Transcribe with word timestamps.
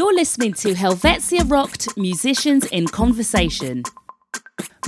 You're 0.00 0.14
listening 0.14 0.54
to 0.54 0.72
Helvetiarockt 0.72 1.94
Musicians 1.98 2.64
in 2.64 2.86
Conversation. 2.86 3.82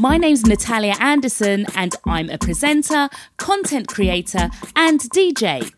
My 0.00 0.16
name's 0.16 0.46
Natalia 0.46 0.94
Anderson, 1.00 1.66
and 1.74 1.94
I'm 2.06 2.30
a 2.30 2.38
presenter, 2.38 3.10
content 3.36 3.88
creator, 3.88 4.48
and 4.74 5.00
DJ. 5.00 5.70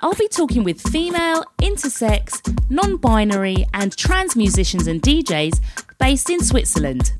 I'll 0.00 0.14
be 0.14 0.28
talking 0.28 0.62
with 0.62 0.80
female, 0.80 1.42
intersex, 1.60 2.40
non 2.70 2.98
binary, 2.98 3.66
and 3.74 3.96
trans 3.96 4.36
musicians 4.36 4.86
and 4.86 5.02
DJs 5.02 5.58
based 5.98 6.30
in 6.30 6.44
Switzerland. 6.44 7.14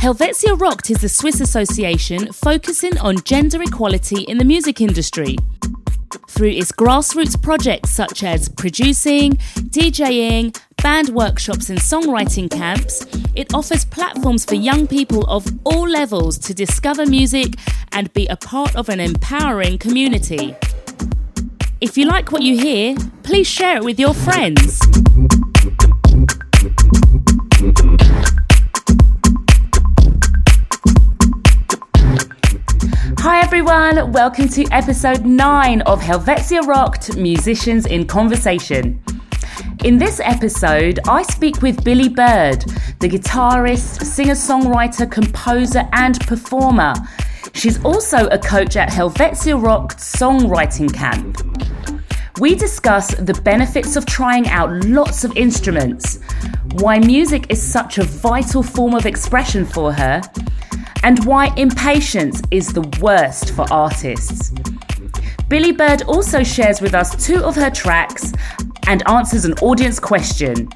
Helvetiarockt 0.00 0.90
is 0.90 0.98
the 0.98 1.08
Swiss 1.08 1.40
association 1.40 2.32
focusing 2.32 2.98
on 2.98 3.22
gender 3.22 3.62
equality 3.62 4.22
in 4.22 4.38
the 4.38 4.44
music 4.44 4.80
industry. 4.80 5.36
Through 6.28 6.50
its 6.50 6.72
grassroots 6.72 7.40
projects 7.40 7.90
such 7.90 8.22
as 8.22 8.48
producing, 8.48 9.32
DJing, 9.70 10.58
band 10.82 11.10
workshops, 11.10 11.70
and 11.70 11.78
songwriting 11.78 12.50
camps, 12.50 13.06
it 13.34 13.54
offers 13.54 13.84
platforms 13.84 14.44
for 14.44 14.54
young 14.54 14.86
people 14.86 15.24
of 15.24 15.46
all 15.64 15.88
levels 15.88 16.38
to 16.38 16.54
discover 16.54 17.06
music 17.06 17.54
and 17.92 18.12
be 18.12 18.26
a 18.26 18.36
part 18.36 18.74
of 18.76 18.88
an 18.88 19.00
empowering 19.00 19.78
community. 19.78 20.54
If 21.80 21.96
you 21.96 22.06
like 22.06 22.32
what 22.32 22.42
you 22.42 22.58
hear, 22.58 22.96
please 23.22 23.46
share 23.46 23.76
it 23.76 23.84
with 23.84 23.98
your 23.98 24.14
friends. 24.14 24.80
Hi 33.28 33.40
everyone, 33.40 34.12
welcome 34.12 34.48
to 34.50 34.64
episode 34.70 35.26
9 35.26 35.80
of 35.80 36.00
Helvetiarockt 36.00 37.20
Musicians 37.20 37.84
in 37.86 38.06
Conversation. 38.06 39.02
In 39.82 39.98
this 39.98 40.20
episode, 40.20 41.00
I 41.08 41.24
speak 41.24 41.60
with 41.60 41.82
Billie 41.82 42.08
Bird, 42.08 42.60
the 43.00 43.08
guitarist, 43.08 44.04
singer 44.04 44.34
songwriter, 44.34 45.10
composer, 45.10 45.88
and 45.92 46.20
performer. 46.20 46.94
She's 47.52 47.84
also 47.84 48.28
a 48.28 48.38
coach 48.38 48.76
at 48.76 48.90
Helvetiarockt 48.90 49.96
Songwriting 49.96 50.94
Camp. 50.94 51.38
We 52.38 52.54
discuss 52.54 53.12
the 53.12 53.34
benefits 53.34 53.96
of 53.96 54.06
trying 54.06 54.46
out 54.50 54.70
lots 54.84 55.24
of 55.24 55.36
instruments, 55.36 56.20
why 56.74 57.00
music 57.00 57.46
is 57.50 57.60
such 57.60 57.98
a 57.98 58.04
vital 58.04 58.62
form 58.62 58.94
of 58.94 59.04
expression 59.04 59.66
for 59.66 59.92
her, 59.92 60.22
and 61.02 61.24
why 61.24 61.52
impatience 61.56 62.42
is 62.50 62.72
the 62.72 62.82
worst 63.00 63.52
for 63.52 63.64
artists. 63.72 64.52
Billie 65.48 65.72
Bird 65.72 66.02
also 66.02 66.42
shares 66.42 66.80
with 66.80 66.94
us 66.94 67.24
two 67.24 67.42
of 67.44 67.54
her 67.54 67.70
tracks 67.70 68.32
and 68.86 69.08
answers 69.08 69.44
an 69.44 69.54
audience 69.54 70.00
question. 70.00 70.68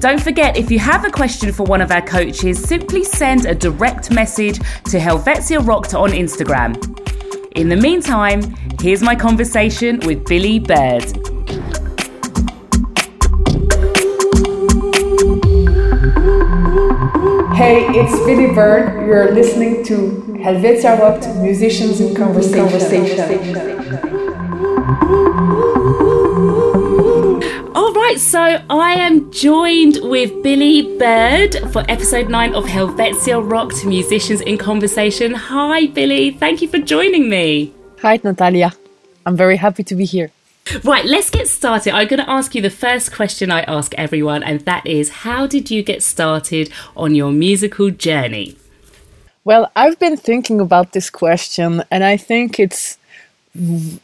Don't 0.00 0.20
forget, 0.20 0.56
if 0.56 0.70
you 0.70 0.78
have 0.78 1.04
a 1.04 1.10
question 1.10 1.52
for 1.52 1.64
one 1.64 1.80
of 1.80 1.90
our 1.90 2.02
coaches, 2.02 2.62
simply 2.62 3.04
send 3.04 3.46
a 3.46 3.54
direct 3.54 4.10
message 4.10 4.58
to 4.58 4.98
Helvetiarockt 4.98 5.98
on 5.98 6.10
Instagram. 6.10 6.76
In 7.56 7.68
the 7.68 7.76
meantime, 7.76 8.42
here's 8.80 9.02
my 9.02 9.14
conversation 9.14 10.00
with 10.00 10.24
Billie 10.26 10.58
Bird. 10.58 11.35
Hey, 17.56 17.86
it's 17.88 18.12
Billie 18.26 18.52
Bird. 18.54 19.06
You're 19.06 19.32
listening 19.32 19.82
to 19.84 19.94
Helvetiarockt 20.44 21.40
Musicians 21.40 22.00
in 22.00 22.14
Conversation. 22.14 22.60
All 27.74 27.94
right, 27.94 28.18
so 28.20 28.40
I 28.68 28.96
am 28.96 29.32
joined 29.32 30.00
with 30.02 30.42
Billie 30.42 30.98
Bird 30.98 31.56
for 31.72 31.82
episode 31.88 32.28
9 32.28 32.54
of 32.54 32.66
Helvetiarockt 32.66 33.86
Musicians 33.86 34.42
in 34.42 34.58
Conversation. 34.58 35.32
Hi, 35.32 35.86
Billie. 35.86 36.32
Thank 36.32 36.60
you 36.60 36.68
for 36.68 36.78
joining 36.78 37.30
me. 37.30 37.72
Hi, 38.02 38.20
Natalia. 38.22 38.74
I'm 39.24 39.34
very 39.34 39.56
happy 39.56 39.82
to 39.82 39.94
be 39.94 40.04
here. 40.04 40.30
Right, 40.82 41.04
let's 41.04 41.30
get 41.30 41.46
started. 41.46 41.94
I'm 41.94 42.08
going 42.08 42.18
to 42.18 42.28
ask 42.28 42.54
you 42.54 42.60
the 42.60 42.70
first 42.70 43.12
question 43.12 43.52
I 43.52 43.60
ask 43.62 43.94
everyone, 43.94 44.42
and 44.42 44.60
that 44.62 44.84
is 44.84 45.10
How 45.22 45.46
did 45.46 45.70
you 45.70 45.82
get 45.82 46.02
started 46.02 46.72
on 46.96 47.14
your 47.14 47.30
musical 47.30 47.90
journey? 47.90 48.56
Well, 49.44 49.70
I've 49.76 49.98
been 50.00 50.16
thinking 50.16 50.60
about 50.60 50.92
this 50.92 51.08
question, 51.08 51.84
and 51.90 52.02
I 52.02 52.16
think 52.16 52.58
it's 52.58 52.98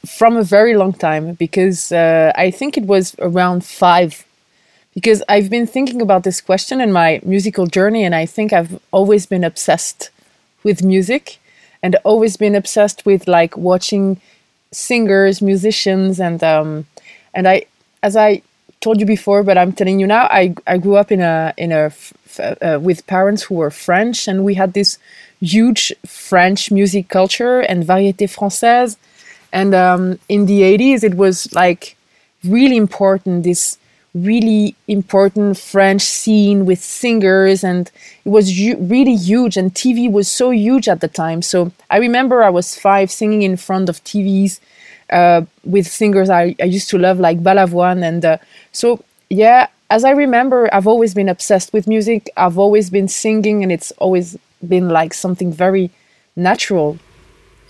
from 0.06 0.37
a 0.37 0.45
very 0.45 0.75
long 0.77 0.93
time 0.93 1.34
because 1.34 1.91
uh, 1.91 2.33
I 2.37 2.53
think 2.53 2.78
it 2.78 2.84
was 2.84 3.17
around 3.19 3.65
five. 3.65 4.25
Because 4.95 5.22
I've 5.28 5.51
been 5.51 5.67
thinking 5.67 6.01
about 6.01 6.22
this 6.22 6.41
question 6.41 6.81
in 6.81 6.93
my 6.93 7.21
musical 7.25 7.67
journey, 7.67 8.05
and 8.05 8.15
I 8.15 8.25
think 8.25 8.53
I've 8.53 8.78
always 8.93 9.27
been 9.27 9.43
obsessed 9.43 10.11
with 10.62 10.84
music 10.84 11.41
and 11.83 11.97
always 12.05 12.37
been 12.37 12.55
obsessed 12.55 13.05
with 13.05 13.27
like 13.27 13.56
watching 13.56 14.21
singers, 14.72 15.41
musicians, 15.41 16.21
and 16.21 16.43
um, 16.43 16.87
and 17.34 17.47
I, 17.49 17.66
as 18.03 18.16
I 18.16 18.43
told 18.81 18.99
you 18.99 19.06
before, 19.06 19.43
but 19.43 19.56
I'm 19.56 19.72
telling 19.72 20.00
you 20.00 20.06
now, 20.06 20.27
I 20.31 20.55
I 20.66 20.78
grew 20.78 20.97
up 20.97 21.12
in 21.12 21.21
a 21.21 21.55
in 21.56 21.72
a 21.72 21.93
uh, 22.38 22.78
with 22.81 23.06
parents 23.06 23.43
who 23.44 23.56
were 23.56 23.71
French, 23.71 24.27
and 24.27 24.44
we 24.44 24.55
had 24.55 24.72
this 24.72 24.99
huge 25.41 25.93
French 26.06 26.71
music 26.71 27.09
culture 27.09 27.60
and 27.60 27.84
variété 27.84 28.28
française, 28.28 28.97
and 29.53 29.75
um, 29.75 30.19
in 30.28 30.47
the 30.47 30.62
80s 30.62 31.04
it 31.04 31.15
was 31.15 31.53
like 31.54 31.97
really 32.44 32.77
important 32.77 33.44
this 33.44 33.78
really 34.15 34.77
important 34.89 35.59
French 35.59 36.03
scene 36.03 36.67
with 36.67 36.81
singers, 36.81 37.65
and 37.65 37.91
it 38.25 38.28
was 38.28 38.53
really 38.59 39.17
huge. 39.17 39.56
And 39.56 39.75
TV 39.75 40.11
was 40.11 40.28
so 40.28 40.50
huge 40.50 40.89
at 40.89 41.00
the 41.00 41.09
time. 41.09 41.43
So 41.43 41.73
I 41.91 41.99
remember 41.99 42.43
I 42.43 42.51
was 42.51 42.77
five 42.77 43.11
singing 43.11 43.43
in 43.43 43.56
front 43.56 43.89
of 43.89 44.03
TVs 44.05 44.61
uh, 45.11 45.43
with 45.65 45.87
singers 45.87 46.31
I, 46.31 46.55
I 46.61 46.65
used 46.65 46.89
to 46.91 46.99
love, 46.99 47.21
like 47.21 47.43
Balavoine. 47.43 48.03
And 48.03 48.25
uh, 48.25 48.39
so, 48.72 49.05
yeah, 49.31 49.69
as 49.91 50.05
I 50.05 50.11
remember, 50.11 50.69
I've 50.75 50.87
always 50.87 51.15
been 51.15 51.28
obsessed 51.28 51.72
with 51.72 51.87
music. 51.87 52.31
I've 52.37 52.59
always 52.59 52.91
been 52.91 53.09
singing, 53.09 53.62
and 53.62 53.72
it's 53.72 53.93
always 53.93 54.37
been 54.67 54.89
like 54.89 55.15
something 55.15 55.53
very 55.53 55.91
natural. 56.37 56.99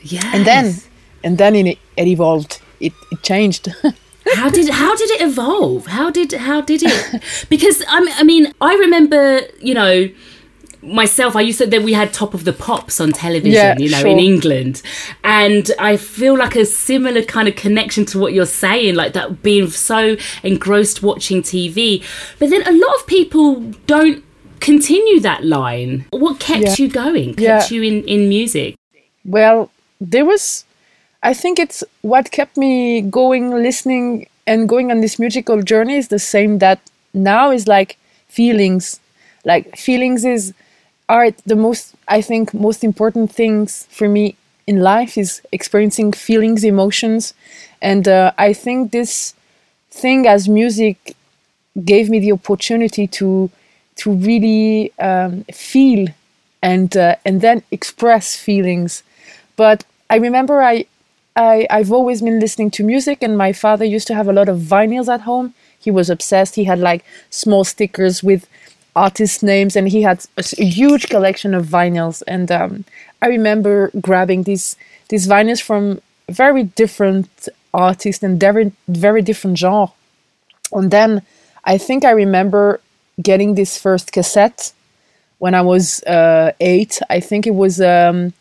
Yeah. 0.00 0.30
And 0.34 0.44
then, 0.44 0.74
and 1.22 1.38
then 1.38 1.54
it, 1.54 1.78
it 1.96 2.08
evolved. 2.08 2.60
It, 2.80 2.92
it 3.12 3.22
changed. 3.22 3.68
how 4.34 4.48
did 4.50 4.68
how 4.68 4.96
did 4.96 5.10
it 5.10 5.20
evolve? 5.22 5.86
How 5.86 6.10
did 6.10 6.32
how 6.32 6.60
did 6.60 6.82
it? 6.84 7.22
Because 7.48 7.82
I 7.88 7.98
I 8.18 8.22
mean 8.22 8.52
I 8.60 8.74
remember 8.74 9.40
you 9.60 9.74
know 9.74 10.08
myself. 10.82 11.36
I 11.36 11.40
used 11.42 11.58
to 11.58 11.66
then 11.66 11.84
we 11.84 11.92
had 11.92 12.12
Top 12.12 12.34
of 12.34 12.44
the 12.44 12.52
Pops 12.52 13.00
on 13.00 13.12
television, 13.12 13.52
Yeah, 13.52 13.78
you 13.78 13.90
know, 13.90 13.98
sure. 14.00 14.08
in 14.10 14.18
England, 14.18 14.82
and 15.22 15.70
I 15.78 15.96
feel 15.96 16.36
like 16.36 16.56
a 16.56 16.64
similar 16.66 17.22
kind 17.22 17.46
of 17.48 17.54
connection 17.56 18.04
to 18.06 18.18
what 18.18 18.32
you're 18.32 18.46
saying, 18.46 18.94
like 18.96 19.12
that 19.12 19.42
being 19.42 19.68
so 19.70 20.16
engrossed 20.42 21.02
watching 21.02 21.42
TV. 21.42 22.02
But 22.38 22.50
then 22.50 22.62
a 22.66 22.72
lot 22.72 22.94
of 22.96 23.06
people 23.06 23.60
don't 23.86 24.24
continue 24.60 25.20
that 25.20 25.44
line. 25.44 26.06
What 26.10 26.38
kept 26.40 26.62
Yeah. 26.64 26.74
you 26.78 26.88
going? 26.88 27.34
Kept 27.34 27.70
Yeah. 27.70 27.74
you 27.76 27.82
in 27.82 28.04
in 28.04 28.28
music? 28.28 28.74
Well, 29.24 29.70
there 30.00 30.24
was, 30.24 30.64
I 31.22 31.34
think 31.34 31.58
it's 31.58 31.84
what 32.02 32.30
kept 32.30 32.56
me 32.56 33.00
going, 33.00 33.50
listening, 33.50 34.26
and 34.46 34.68
going 34.68 34.90
on 34.90 35.00
this 35.00 35.18
musical 35.18 35.62
journey 35.62 35.96
is 35.96 36.08
the 36.08 36.18
same 36.18 36.58
that 36.58 36.80
now 37.14 37.50
is 37.50 37.68
like 37.68 37.96
feelings. 38.28 38.98
Like 39.44 39.76
feelings 39.76 40.24
is 40.24 40.52
are 41.08 41.30
the 41.46 41.56
most, 41.56 41.94
I 42.08 42.22
think, 42.22 42.54
most 42.54 42.82
important 42.82 43.30
things 43.32 43.86
for 43.90 44.08
me 44.08 44.36
in 44.66 44.80
life 44.80 45.18
is 45.18 45.42
experiencing 45.52 46.12
feelings, 46.12 46.64
emotions, 46.64 47.34
and 47.80 48.06
uh, 48.08 48.32
I 48.38 48.52
think 48.52 48.90
this 48.92 49.34
thing 49.90 50.26
as 50.26 50.48
music 50.48 51.16
gave 51.84 52.10
me 52.10 52.18
the 52.18 52.32
opportunity 52.32 53.06
to 53.06 53.50
to 53.96 54.12
really 54.12 54.92
um, 54.98 55.44
feel 55.52 56.08
and 56.62 56.96
uh, 56.96 57.16
and 57.24 57.40
then 57.40 57.62
express 57.70 58.36
feelings. 58.36 59.02
But 59.56 59.84
I 60.10 60.16
remember 60.16 60.62
I, 60.62 60.86
I 61.36 61.66
I've 61.70 61.92
always 61.92 62.22
been 62.22 62.40
listening 62.40 62.70
to 62.72 62.84
music, 62.84 63.22
and 63.22 63.36
my 63.36 63.52
father 63.52 63.84
used 63.84 64.06
to 64.08 64.14
have 64.14 64.28
a 64.28 64.32
lot 64.32 64.48
of 64.48 64.58
vinyls 64.58 65.12
at 65.12 65.22
home. 65.22 65.54
He 65.78 65.90
was 65.90 66.10
obsessed. 66.10 66.54
He 66.54 66.64
had 66.64 66.78
like 66.78 67.04
small 67.30 67.64
stickers 67.64 68.22
with 68.22 68.46
artist 68.94 69.42
names, 69.42 69.76
and 69.76 69.88
he 69.88 70.02
had 70.02 70.24
a 70.36 70.64
huge 70.64 71.08
collection 71.08 71.54
of 71.54 71.66
vinyls. 71.66 72.22
And 72.26 72.50
um, 72.52 72.84
I 73.20 73.28
remember 73.28 73.90
grabbing 74.00 74.42
these 74.44 74.76
these 75.08 75.26
vinyls 75.26 75.62
from 75.62 76.00
very 76.28 76.64
different 76.64 77.48
artists 77.74 78.22
and 78.22 78.38
very 78.38 78.72
very 78.88 79.22
different 79.22 79.58
genre. 79.58 79.92
And 80.72 80.90
then 80.90 81.22
I 81.64 81.78
think 81.78 82.04
I 82.04 82.10
remember 82.10 82.80
getting 83.20 83.54
this 83.54 83.78
first 83.78 84.12
cassette 84.12 84.72
when 85.38 85.54
I 85.54 85.62
was 85.62 86.02
uh, 86.04 86.52
eight. 86.60 87.00
I 87.10 87.20
think 87.20 87.46
it 87.46 87.54
was 87.54 87.80
um, 87.80 88.32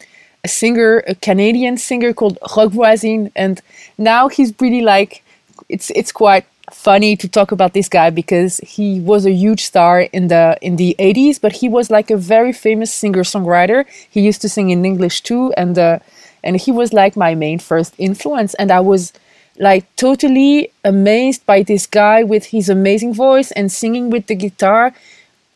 a 0.44 0.48
singer, 0.48 1.04
a 1.08 1.16
Canadian 1.16 1.78
singer 1.78 2.14
called 2.14 2.38
Roch 2.56 2.72
Voisine, 2.72 3.32
and 3.36 3.62
now 3.98 4.28
he's 4.28 4.54
really 4.60 4.82
like 4.82 5.24
it's 5.70 5.92
it's 5.92 6.12
quite 6.12 6.46
funny 6.72 7.16
to 7.18 7.28
talk 7.28 7.52
about 7.52 7.74
this 7.74 7.90
guy 7.90 8.10
because 8.10 8.58
he 8.60 9.00
was 9.02 9.26
a 9.26 9.32
huge 9.32 9.64
star 9.64 10.02
in 10.02 10.30
the 10.30 10.58
in 10.62 10.78
the 10.78 10.96
80s 11.00 11.42
but 11.42 11.52
he 11.52 11.68
was 11.68 11.92
like 11.92 12.10
a 12.10 12.16
very 12.16 12.54
famous 12.54 12.94
singer 12.94 13.24
songwriter 13.24 13.86
he 14.10 14.22
used 14.22 14.42
to 14.42 14.48
sing 14.48 14.70
in 14.70 14.86
english 14.86 15.20
too 15.20 15.52
and 15.58 15.78
uh, 15.78 16.00
and 16.46 16.56
he 16.56 16.72
was 16.72 16.94
like 16.94 17.18
my 17.18 17.36
main 17.36 17.60
first 17.60 17.94
influence 17.98 18.54
and 18.54 18.72
i 18.72 18.80
was 18.80 19.12
like 19.58 19.86
totally 19.96 20.72
amazed 20.84 21.46
by 21.46 21.62
this 21.62 21.86
guy 21.86 22.24
with 22.24 22.46
his 22.46 22.70
amazing 22.70 23.14
voice 23.14 23.52
and 23.52 23.72
singing 23.72 24.10
with 24.10 24.28
the 24.28 24.36
guitar. 24.36 24.94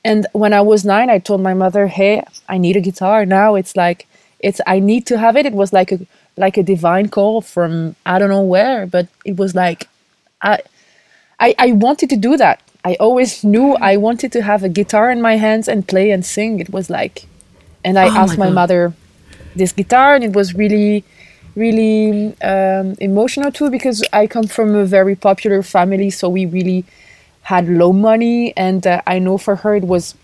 And 0.03 0.27
when 0.33 0.53
i 0.53 0.61
was 0.61 0.85
9 0.85 1.09
i 1.09 1.19
told 1.19 1.41
my 1.41 1.53
mother 1.53 1.87
hey 1.87 2.23
i 2.47 2.57
need 2.57 2.75
a 2.75 2.81
guitar 2.81 3.25
now. 3.25 3.55
It's 3.55 3.75
like 3.75 4.07
it's 4.47 4.61
i 4.67 4.77
need 4.79 5.03
to 5.11 5.17
have 5.17 5.35
it 5.35 5.45
it 5.45 5.53
was 5.53 5.73
like 5.73 5.91
a 5.91 5.99
like 6.37 6.57
a 6.57 6.63
divine 6.63 7.07
call 7.09 7.41
from 7.41 7.95
i 8.05 8.19
don't 8.19 8.29
know 8.29 8.47
where 8.55 8.85
but 8.85 9.07
it 9.25 9.35
was 9.37 9.55
like 9.55 9.87
i 10.41 10.59
I, 11.39 11.55
I 11.57 11.71
wanted 11.73 12.09
to 12.11 12.17
do 12.17 12.37
that. 12.37 12.61
I 12.83 12.95
always 12.99 13.43
knew 13.43 13.75
I 13.75 13.97
wanted 13.97 14.31
to 14.33 14.41
have 14.41 14.63
a 14.63 14.69
guitar 14.69 15.11
in 15.11 15.21
my 15.21 15.37
hands 15.37 15.67
and 15.67 15.87
play 15.87 16.11
and 16.11 16.25
sing. 16.25 16.59
It 16.59 16.69
was 16.69 16.89
like, 16.89 17.25
and 17.83 17.97
I 17.97 18.07
Oh 18.07 18.17
asked 18.21 18.37
my 18.37 18.45
my, 18.47 18.51
mother 18.51 18.93
this 19.55 19.71
guitar, 19.71 20.15
and 20.15 20.23
it 20.23 20.33
was 20.33 20.53
really, 20.53 21.03
really 21.55 22.39
um, 22.41 22.95
emotional 22.99 23.51
too 23.51 23.69
because 23.69 24.03
I 24.13 24.27
come 24.27 24.47
from 24.47 24.75
a 24.75 24.85
very 24.85 25.15
popular 25.15 25.63
family, 25.63 26.09
so 26.09 26.29
we 26.29 26.45
really 26.45 26.85
had 27.43 27.67
low 27.67 27.91
money, 27.91 28.55
and 28.55 28.85
uh, 28.85 29.01
I 29.07 29.19
know 29.19 29.37
for 29.37 29.57
her 29.57 29.75
it 29.75 29.83
was. 29.83 30.15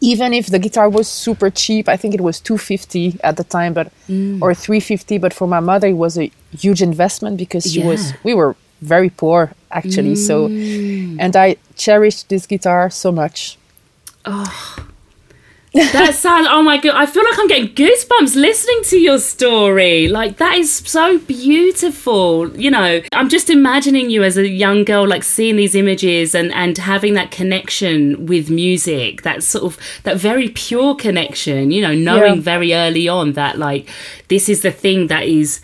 Even 0.00 0.32
if 0.32 0.46
the 0.46 0.58
guitar 0.58 0.88
was 0.88 1.08
super 1.08 1.50
cheap, 1.50 1.88
I 1.88 1.96
think 1.96 2.14
it 2.14 2.22
was 2.22 2.40
250 2.40 3.20
at 3.22 3.36
the 3.36 3.44
time, 3.44 3.74
but 3.74 3.92
mm. 4.08 4.40
or 4.40 4.54
350. 4.54 5.18
But 5.18 5.34
for 5.34 5.46
my 5.46 5.60
mother, 5.60 5.88
it 5.88 5.94
was 5.94 6.16
a 6.18 6.30
huge 6.52 6.82
investment 6.82 7.36
because 7.36 7.70
she 7.70 7.82
was 7.82 8.12
we 8.24 8.34
were 8.34 8.56
very 8.80 9.10
poor 9.10 9.52
actually 9.70 10.16
so 10.16 10.48
mm. 10.48 11.16
and 11.20 11.36
i 11.36 11.54
cherished 11.76 12.28
this 12.28 12.46
guitar 12.46 12.88
so 12.90 13.12
much 13.12 13.58
That 15.72 16.14
sounds. 16.14 16.48
Oh 16.50 16.62
my 16.62 16.78
god! 16.78 16.94
I 16.96 17.06
feel 17.06 17.22
like 17.24 17.38
I'm 17.38 17.46
getting 17.46 17.68
goosebumps 17.74 18.34
listening 18.34 18.82
to 18.84 18.98
your 18.98 19.18
story. 19.18 20.08
Like 20.08 20.38
that 20.38 20.56
is 20.58 20.72
so 20.72 21.18
beautiful. 21.18 22.50
You 22.58 22.70
know, 22.70 23.00
I'm 23.12 23.28
just 23.28 23.50
imagining 23.50 24.10
you 24.10 24.22
as 24.24 24.36
a 24.36 24.48
young 24.48 24.84
girl, 24.84 25.06
like 25.06 25.22
seeing 25.22 25.56
these 25.56 25.74
images 25.74 26.34
and 26.34 26.52
and 26.54 26.76
having 26.78 27.14
that 27.14 27.30
connection 27.30 28.26
with 28.26 28.50
music. 28.50 29.22
That 29.22 29.42
sort 29.42 29.64
of 29.64 29.78
that 30.02 30.16
very 30.16 30.48
pure 30.48 30.94
connection. 30.96 31.70
You 31.70 31.82
know, 31.82 31.94
knowing 31.94 32.36
Yeah. 32.36 32.40
very 32.42 32.74
early 32.74 33.08
on 33.08 33.32
that 33.34 33.58
like 33.58 33.88
this 34.28 34.48
is 34.48 34.62
the 34.62 34.72
thing 34.72 35.06
that 35.08 35.24
is 35.24 35.60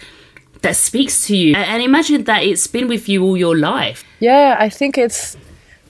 that 0.62 0.76
speaks 0.76 1.26
to 1.26 1.36
you. 1.36 1.54
And- 1.54 1.66
And 1.76 1.82
imagine 1.82 2.24
that 2.24 2.42
it's 2.44 2.66
been 2.66 2.88
with 2.88 3.08
you 3.08 3.22
all 3.24 3.36
your 3.36 3.56
life. 3.56 4.02
yeah 4.20 4.56
i 4.66 4.68
think 4.70 4.96
it's 4.96 5.36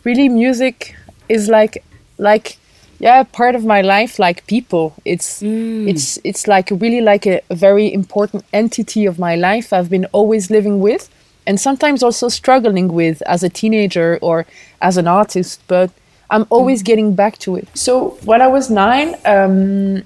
really 0.06 0.28
music 0.28 0.96
is 1.28 1.48
like 1.48 1.74
like 2.18 2.56
yeah 2.98 3.22
part 3.22 3.54
of 3.54 3.64
my 3.64 3.80
life 3.80 4.18
like 4.18 4.46
people 4.46 4.94
it's 5.04 5.42
it's 5.42 6.18
it's 6.24 6.46
like 6.46 6.70
really 6.70 7.00
like 7.00 7.26
a, 7.26 7.40
a 7.50 7.54
very 7.54 7.92
important 7.92 8.44
entity 8.52 9.06
of 9.06 9.18
my 9.18 9.34
life 9.36 9.72
i've 9.72 9.90
been 9.90 10.06
always 10.12 10.50
living 10.50 10.80
with 10.80 11.08
and 11.46 11.60
sometimes 11.60 12.02
also 12.02 12.28
struggling 12.28 12.88
with 12.88 13.22
as 13.22 13.42
a 13.42 13.48
teenager 13.48 14.18
or 14.22 14.46
as 14.80 14.96
an 14.96 15.06
artist 15.06 15.60
but 15.68 15.90
i'm 16.30 16.46
always 16.50 16.82
getting 16.82 17.14
back 17.14 17.38
to 17.38 17.56
it 17.56 17.68
so 17.74 18.10
when 18.24 18.40
i 18.40 18.46
was 18.46 18.70
nine 18.70 19.14
um, 19.24 20.02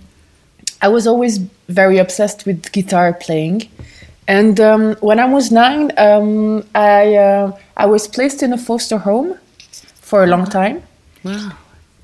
I 0.82 0.88
was 0.88 1.06
always 1.06 1.38
very 1.68 1.98
obsessed 1.98 2.46
with 2.46 2.72
guitar 2.72 3.12
playing. 3.12 3.68
And 4.26 4.60
um, 4.60 4.94
when 5.00 5.18
I 5.18 5.26
was 5.26 5.50
nine, 5.50 5.92
um, 5.98 6.64
I, 6.74 7.14
uh, 7.16 7.58
I 7.76 7.86
was 7.86 8.08
placed 8.08 8.42
in 8.42 8.52
a 8.52 8.58
foster 8.58 8.98
home 8.98 9.38
for 10.00 10.24
a 10.24 10.26
long 10.26 10.46
time. 10.46 10.82
Wow. 11.22 11.52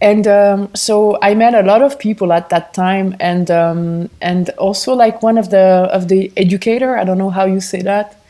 And 0.01 0.27
um, 0.27 0.75
so 0.75 1.19
I 1.23 1.35
met 1.35 1.55
a 1.55 1.63
lot 1.63 1.81
of 1.81 1.99
people 1.99 2.33
at 2.33 2.51
that 2.51 2.75
time, 2.75 3.17
and 3.19 3.51
um, 3.51 4.11
and 4.21 4.51
also 4.51 4.93
like 4.95 5.23
one 5.23 5.39
of 5.39 5.49
the 5.49 5.89
of 5.91 6.09
the 6.09 6.31
educator. 6.37 6.99
I 6.99 7.05
don't 7.05 7.17
know 7.17 7.31
how 7.31 7.47
you 7.47 7.61
say 7.61 7.81
that. 7.83 8.21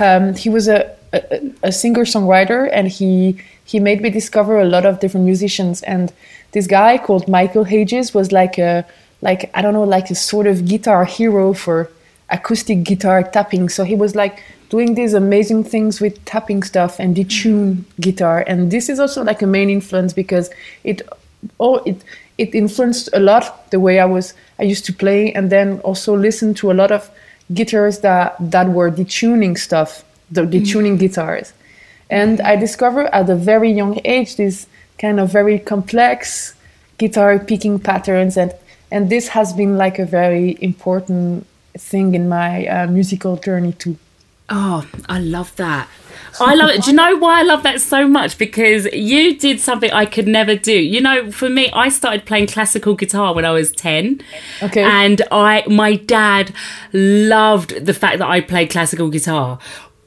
Um, 0.00 0.34
he 0.34 0.48
was 0.48 0.66
a, 0.66 0.90
a, 1.12 1.40
a 1.62 1.72
singer 1.72 2.04
songwriter, 2.04 2.68
and 2.72 2.88
he 2.88 3.38
he 3.64 3.78
made 3.78 4.02
me 4.02 4.10
discover 4.10 4.58
a 4.58 4.64
lot 4.64 4.84
of 4.84 4.98
different 4.98 5.24
musicians. 5.24 5.82
And 5.82 6.12
this 6.50 6.66
guy 6.66 6.98
called 6.98 7.28
Michael 7.28 7.64
Hedges 7.64 8.12
was 8.12 8.32
like 8.32 8.58
a 8.58 8.84
like 9.20 9.48
I 9.54 9.62
don't 9.62 9.74
know 9.74 9.84
like 9.84 10.10
a 10.10 10.16
sort 10.16 10.48
of 10.48 10.66
guitar 10.66 11.04
hero 11.04 11.52
for 11.52 11.88
acoustic 12.30 12.82
guitar 12.82 13.22
tapping. 13.22 13.68
So 13.68 13.84
he 13.84 13.94
was 13.94 14.16
like 14.16 14.42
doing 14.72 14.94
these 14.94 15.12
amazing 15.12 15.62
things 15.62 16.00
with 16.00 16.24
tapping 16.24 16.62
stuff 16.62 16.98
and 16.98 17.14
detune 17.14 17.84
guitar. 18.00 18.42
And 18.46 18.70
this 18.70 18.88
is 18.88 18.98
also 18.98 19.22
like 19.22 19.42
a 19.42 19.46
main 19.46 19.68
influence 19.68 20.14
because 20.14 20.48
it 20.82 21.02
oh 21.60 21.76
it 21.84 22.02
it 22.38 22.54
influenced 22.54 23.10
a 23.12 23.20
lot 23.20 23.70
the 23.70 23.78
way 23.78 24.00
I 24.00 24.06
was 24.06 24.32
I 24.58 24.62
used 24.62 24.86
to 24.86 24.92
play 24.94 25.30
and 25.34 25.50
then 25.50 25.80
also 25.80 26.16
listen 26.16 26.54
to 26.54 26.72
a 26.72 26.76
lot 26.80 26.90
of 26.90 27.10
guitars 27.52 27.98
that 28.00 28.34
that 28.40 28.70
were 28.70 28.90
detuning 28.90 29.58
stuff, 29.58 30.04
the 30.30 30.42
detuning 30.54 30.98
guitars. 30.98 31.52
And 32.08 32.40
I 32.40 32.56
discovered 32.56 33.08
at 33.12 33.28
a 33.28 33.36
very 33.36 33.70
young 33.70 34.00
age 34.06 34.36
this 34.36 34.66
kind 34.98 35.20
of 35.20 35.30
very 35.30 35.58
complex 35.58 36.54
guitar 36.96 37.38
picking 37.38 37.78
patterns 37.78 38.38
and 38.38 38.54
and 38.90 39.10
this 39.10 39.28
has 39.28 39.52
been 39.52 39.76
like 39.76 39.98
a 39.98 40.06
very 40.06 40.56
important 40.62 41.46
thing 41.76 42.14
in 42.14 42.26
my 42.30 42.66
uh, 42.66 42.86
musical 42.86 43.36
journey 43.36 43.74
too. 43.74 43.98
Oh, 44.54 44.86
I 45.08 45.18
love 45.18 45.56
that. 45.56 45.88
I 46.38 46.54
love 46.54 46.70
it. 46.70 46.82
Do 46.82 46.90
you 46.90 46.96
know 46.96 47.16
why 47.16 47.40
I 47.40 47.42
love 47.42 47.62
that 47.62 47.80
so 47.80 48.06
much? 48.06 48.36
Because 48.36 48.86
you 48.92 49.38
did 49.38 49.60
something 49.60 49.90
I 49.90 50.04
could 50.04 50.28
never 50.28 50.54
do. 50.54 50.72
You 50.72 51.00
know, 51.00 51.30
for 51.32 51.48
me, 51.48 51.70
I 51.72 51.88
started 51.88 52.26
playing 52.26 52.48
classical 52.48 52.94
guitar 52.94 53.34
when 53.34 53.46
I 53.46 53.50
was 53.50 53.72
10. 53.72 54.20
Okay. 54.62 54.82
And 54.82 55.22
I 55.30 55.64
my 55.68 55.96
dad 55.96 56.54
loved 56.92 57.86
the 57.86 57.94
fact 57.94 58.18
that 58.18 58.28
I 58.28 58.42
played 58.42 58.68
classical 58.70 59.08
guitar. 59.08 59.58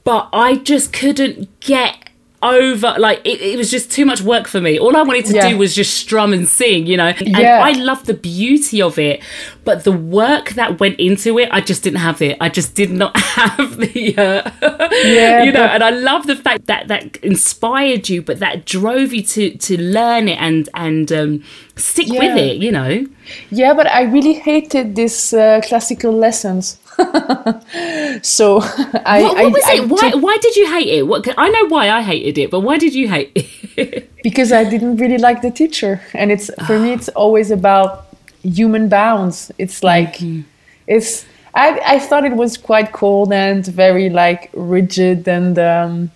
But 0.03 0.30
I 0.31 0.57
just 0.57 0.94
couldn't 0.94 1.59
get 1.59 2.04
over 2.43 2.93
like 2.99 3.19
it, 3.25 3.41
it 3.41 3.57
was 3.57 3.71
just 3.71 3.91
too 3.91 4.05
much 4.05 4.21
work 4.21 4.45
for 4.47 4.61
me 4.61 4.77
all 4.77 4.95
i 4.95 5.01
wanted 5.01 5.25
to 5.25 5.33
Yeah. 5.33 5.49
do 5.49 5.57
was 5.57 5.73
just 5.73 5.95
strum 5.97 6.31
and 6.33 6.47
sing 6.47 6.85
you 6.85 6.95
know 6.97 7.07
and 7.07 7.29
Yeah. 7.37 7.61
i 7.63 7.71
love 7.71 8.05
the 8.05 8.13
beauty 8.13 8.81
of 8.81 8.99
it 8.99 9.23
but 9.63 9.83
the 9.83 9.91
work 9.91 10.49
that 10.51 10.79
went 10.79 10.99
into 10.99 11.39
it 11.39 11.49
i 11.51 11.59
just 11.61 11.81
didn't 11.81 11.99
have 11.99 12.21
it 12.21 12.37
i 12.41 12.49
just 12.49 12.75
did 12.75 12.91
not 12.91 13.17
have 13.19 13.77
the 13.77 14.15
uh, 14.17 14.51
Yeah, 15.03 15.43
you 15.43 15.51
know 15.51 15.59
but- 15.61 15.71
and 15.71 15.83
i 15.83 15.89
love 15.89 16.27
the 16.27 16.36
fact 16.36 16.67
that 16.67 16.88
that 16.89 17.17
inspired 17.17 18.10
you 18.10 18.21
but 18.21 18.39
that 18.39 18.65
drove 18.65 19.13
you 19.13 19.24
to 19.24 19.57
to 19.57 19.81
learn 19.81 20.27
it 20.27 20.38
and 20.39 20.69
and 20.75 21.12
um 21.12 21.43
stick 21.75 22.08
with 22.08 22.38
it 22.38 22.58
you 22.58 22.72
know 22.72 23.05
Yeah, 23.50 23.74
but 23.74 23.88
I 23.88 24.03
really 24.03 24.34
hated 24.34 24.96
these 24.96 25.34
uh, 25.34 25.60
classical 25.67 26.12
lessons. 26.13 26.77
so 28.22 28.60
I, 29.05 29.22
what, 29.24 29.36
what 29.36 29.38
I- 29.38 29.46
was 29.46 29.63
I 29.65 29.74
it 29.75 29.89
why 29.89 30.10
took- 30.12 30.22
why 30.24 30.38
did 30.41 30.55
you 30.55 30.67
hate 30.72 30.88
it 30.88 31.03
what 31.08 31.27
i 31.38 31.50
know 31.50 31.65
why 31.67 31.89
i 31.89 32.01
hated 32.01 32.38
it 32.38 32.50
but 32.51 32.62
why 32.62 32.77
did 32.77 32.94
you 32.96 33.08
hate 33.10 33.32
it 33.36 34.10
because 34.24 34.51
I 34.51 34.63
didn't 34.63 34.98
really 34.98 35.17
like 35.20 35.41
the 35.44 35.51
teacher, 35.51 36.01
and 36.13 36.32
it's 36.32 36.50
for 36.65 36.79
me 36.79 36.94
it's 36.94 37.10
always 37.10 37.51
about 37.51 38.08
human 38.41 38.88
bounds. 38.89 39.51
It's 39.60 39.84
like 39.84 40.15
it's 40.88 41.25
I 41.53 41.79
I 41.96 42.00
thought 42.00 42.24
it 42.25 42.36
was 42.36 42.58
quite 42.58 42.91
cold 42.94 43.32
and 43.34 43.63
very 43.67 44.10
like 44.10 44.50
rigid 44.55 45.27
and 45.27 45.60
um, 45.60 46.10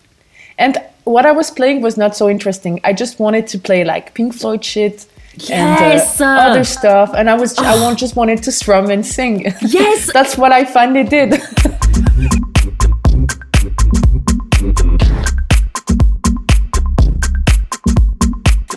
and 0.57 0.77
what 1.03 1.25
I 1.25 1.33
was 1.33 1.51
playing 1.51 1.81
was 1.83 1.97
not 1.97 2.15
so 2.15 2.29
interesting. 2.29 2.79
I 2.83 2.93
just 2.93 3.19
wanted 3.19 3.45
to 3.47 3.59
play 3.59 3.83
like 3.83 4.13
Pink 4.15 4.33
Floyd 4.33 4.63
shit. 4.63 5.05
Yes, 5.47 6.19
and 6.19 6.29
uh, 6.29 6.51
other 6.51 6.63
stuff, 6.63 7.13
and 7.15 7.29
I 7.29 7.35
was 7.35 7.57
I 7.57 7.75
want, 7.79 7.99
just 7.99 8.15
wanted 8.15 8.43
to 8.43 8.51
strum 8.51 8.89
and 8.89 9.05
sing. 9.05 9.53
Yes. 9.61 10.11
that's 10.13 10.37
what 10.37 10.51
I 10.51 10.65
finally 10.65 11.03
did. 11.03 11.33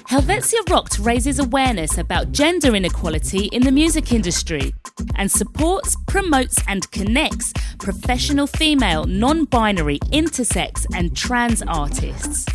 Helvetia 0.07 0.59
Rocked 0.69 0.99
raises 0.99 1.38
awareness 1.38 1.97
about 1.97 2.33
gender 2.33 2.76
inequality 2.76 3.47
in 3.47 3.62
the 3.62 3.73
music 3.73 4.12
industry 4.12 4.75
and 5.16 5.31
supports, 5.31 5.97
promotes, 6.07 6.59
and 6.69 6.90
connects 6.90 7.52
professional 7.78 8.47
female, 8.47 9.04
non 9.04 9.47
binary, 9.47 9.99
intersex, 10.12 10.85
and 10.95 11.16
trans 11.16 11.62
artists. 11.62 12.47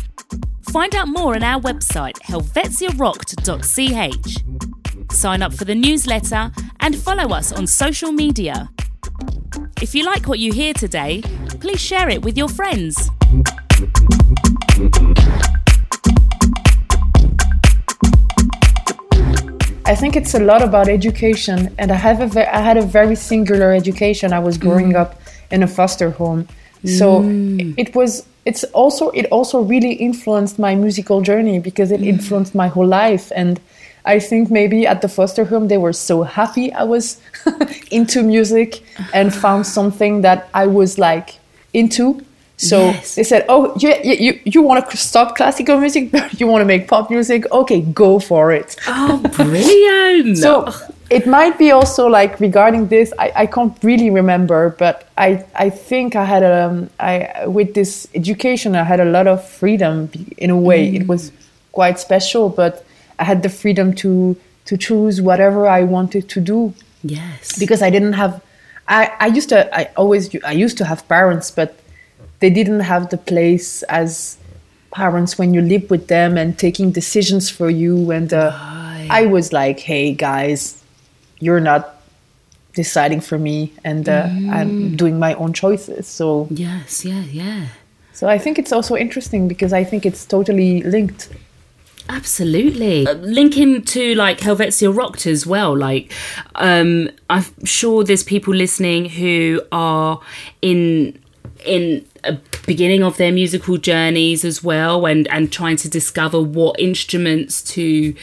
Find 0.70 0.94
out 0.94 1.08
more 1.08 1.34
on 1.34 1.42
our 1.42 1.60
website, 1.60 2.18
helvetiarockt.ch. 2.18 5.12
Sign 5.12 5.42
up 5.42 5.52
for 5.54 5.64
the 5.64 5.74
newsletter 5.74 6.52
and 6.80 6.94
follow 6.94 7.34
us 7.34 7.52
on 7.52 7.66
social 7.66 8.12
media. 8.12 8.68
If 9.80 9.94
you 9.94 10.04
like 10.04 10.28
what 10.28 10.40
you 10.40 10.52
hear 10.52 10.74
today, 10.74 11.22
please 11.60 11.80
share 11.80 12.10
it 12.10 12.20
with 12.22 12.36
your 12.36 12.48
friends. 12.48 13.08
I 19.86 19.94
think 19.94 20.16
it's 20.16 20.34
a 20.34 20.40
lot 20.40 20.60
about 20.60 20.88
education, 20.88 21.74
and 21.78 21.90
I 21.90 21.94
have 21.94 22.20
a 22.20 22.26
ve- 22.26 22.42
I 22.42 22.60
had 22.60 22.76
a 22.76 22.82
very 22.82 23.16
singular 23.16 23.72
education. 23.72 24.34
I 24.34 24.38
was 24.38 24.58
growing 24.58 24.92
mm. 24.92 24.96
up 24.96 25.18
in 25.50 25.62
a 25.62 25.66
foster 25.66 26.10
home, 26.10 26.46
so 26.84 27.22
mm. 27.22 27.72
it 27.78 27.94
was 27.94 28.26
it's 28.48 28.64
also 28.72 29.10
it 29.10 29.26
also 29.26 29.60
really 29.60 29.92
influenced 29.92 30.58
my 30.58 30.74
musical 30.74 31.20
journey 31.20 31.58
because 31.58 31.90
it 31.92 32.00
mm. 32.00 32.06
influenced 32.14 32.54
my 32.54 32.66
whole 32.66 32.86
life 32.86 33.30
and 33.34 33.60
I 34.06 34.18
think 34.20 34.50
maybe 34.50 34.86
at 34.86 35.02
the 35.02 35.08
foster 35.08 35.44
home 35.44 35.68
they 35.68 35.76
were 35.76 35.92
so 35.92 36.22
happy 36.22 36.72
I 36.72 36.84
was 36.84 37.20
into 37.90 38.22
music 38.22 38.82
and 39.12 39.34
found 39.34 39.66
something 39.66 40.22
that 40.22 40.48
I 40.54 40.66
was 40.66 40.98
like 40.98 41.34
into. 41.74 42.24
So 42.58 42.86
Yes. 42.90 43.14
they 43.14 43.22
said, 43.22 43.44
"Oh, 43.48 43.72
you 43.78 43.94
you 44.02 44.40
you 44.44 44.62
want 44.62 44.90
to 44.90 44.96
stop 44.96 45.36
classical 45.36 45.78
music? 45.78 46.10
you 46.38 46.46
want 46.48 46.60
to 46.60 46.66
make 46.66 46.88
pop 46.88 47.08
music? 47.08 47.50
Okay, 47.52 47.80
go 47.80 48.18
for 48.18 48.52
it." 48.52 48.76
Oh, 48.88 49.22
brilliant! 49.36 50.38
So 50.38 50.66
it 51.08 51.26
might 51.26 51.56
be 51.56 51.70
also 51.70 52.08
like 52.08 52.40
regarding 52.40 52.88
this, 52.88 53.12
I, 53.18 53.32
I 53.42 53.46
can't 53.46 53.76
really 53.82 54.10
remember, 54.10 54.74
but 54.78 55.08
I 55.16 55.44
I 55.54 55.70
think 55.70 56.16
I 56.16 56.24
had 56.24 56.42
um 56.42 56.90
I 56.98 57.46
with 57.46 57.74
this 57.74 58.08
education 58.14 58.74
I 58.74 58.82
had 58.84 59.00
a 59.00 59.04
lot 59.16 59.26
of 59.28 59.38
freedom 59.48 60.10
in 60.36 60.50
a 60.50 60.56
way. 60.56 60.94
It 60.96 61.06
was 61.06 61.30
quite 61.72 61.98
special, 62.00 62.48
but 62.48 62.84
I 63.20 63.24
had 63.24 63.42
the 63.42 63.48
freedom 63.48 63.92
to 64.02 64.36
to 64.66 64.76
choose 64.76 65.22
whatever 65.22 65.66
I 65.68 65.84
wanted 65.84 66.28
to 66.30 66.40
do 66.40 66.74
yes, 67.04 67.56
because 67.58 67.82
I 67.82 67.90
didn't 67.90 68.14
have. 68.14 68.42
I, 68.88 69.12
I 69.20 69.26
used 69.36 69.48
to 69.50 69.58
I 69.72 69.90
always 69.96 70.28
I 70.44 70.52
used 70.52 70.76
to 70.78 70.84
have 70.84 71.06
parents, 71.08 71.50
but 71.52 71.70
they 72.40 72.50
didn't 72.50 72.80
have 72.80 73.10
the 73.10 73.18
place 73.18 73.82
as 73.84 74.38
parents 74.90 75.38
when 75.38 75.54
you 75.54 75.60
live 75.60 75.90
with 75.90 76.08
them 76.08 76.36
and 76.36 76.58
taking 76.58 76.90
decisions 76.90 77.50
for 77.50 77.68
you. 77.68 78.10
And 78.10 78.32
uh, 78.32 78.52
I 79.10 79.26
was 79.26 79.52
like, 79.52 79.80
hey 79.80 80.12
guys, 80.12 80.82
you're 81.40 81.60
not 81.60 81.96
deciding 82.74 83.20
for 83.20 83.38
me, 83.38 83.72
and 83.82 84.08
uh, 84.08 84.28
I'm 84.50 84.96
doing 84.96 85.18
my 85.18 85.34
own 85.34 85.52
choices. 85.52 86.06
So 86.06 86.46
yes, 86.50 87.04
yeah, 87.04 87.22
yeah. 87.22 87.66
so 88.12 88.28
I 88.28 88.38
think 88.38 88.58
it's 88.58 88.72
also 88.72 88.96
interesting 88.96 89.48
because 89.48 89.72
I 89.72 89.84
think 89.84 90.06
it's 90.06 90.24
totally 90.24 90.82
linked. 90.82 91.28
Absolutely. 92.08 93.06
Uh, 93.06 93.14
linking 93.14 93.82
to 93.82 94.14
like 94.14 94.38
Helvetiarockt 94.38 95.26
as 95.26 95.46
well. 95.46 95.76
Like, 95.76 96.12
um, 96.54 97.10
I'm 97.28 97.44
sure 97.64 98.02
there's 98.02 98.24
people 98.24 98.54
listening 98.54 99.10
who 99.10 99.60
are 99.72 100.20
in 100.62 101.18
in 101.64 102.04
a 102.24 102.38
beginning 102.66 103.02
of 103.02 103.16
their 103.16 103.32
musical 103.32 103.76
journeys 103.76 104.44
as 104.44 104.62
well, 104.62 105.06
and 105.06 105.26
and 105.28 105.52
trying 105.52 105.76
to 105.78 105.88
discover 105.88 106.40
what 106.40 106.78
instruments 106.80 107.62
to 107.74 108.14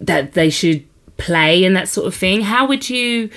that 0.00 0.32
they 0.34 0.50
should 0.50 0.84
play 1.16 1.64
and 1.64 1.74
that 1.76 1.88
sort 1.88 2.06
of 2.06 2.14
thing. 2.14 2.42
How 2.42 2.66
would 2.66 2.88
you? 2.90 3.30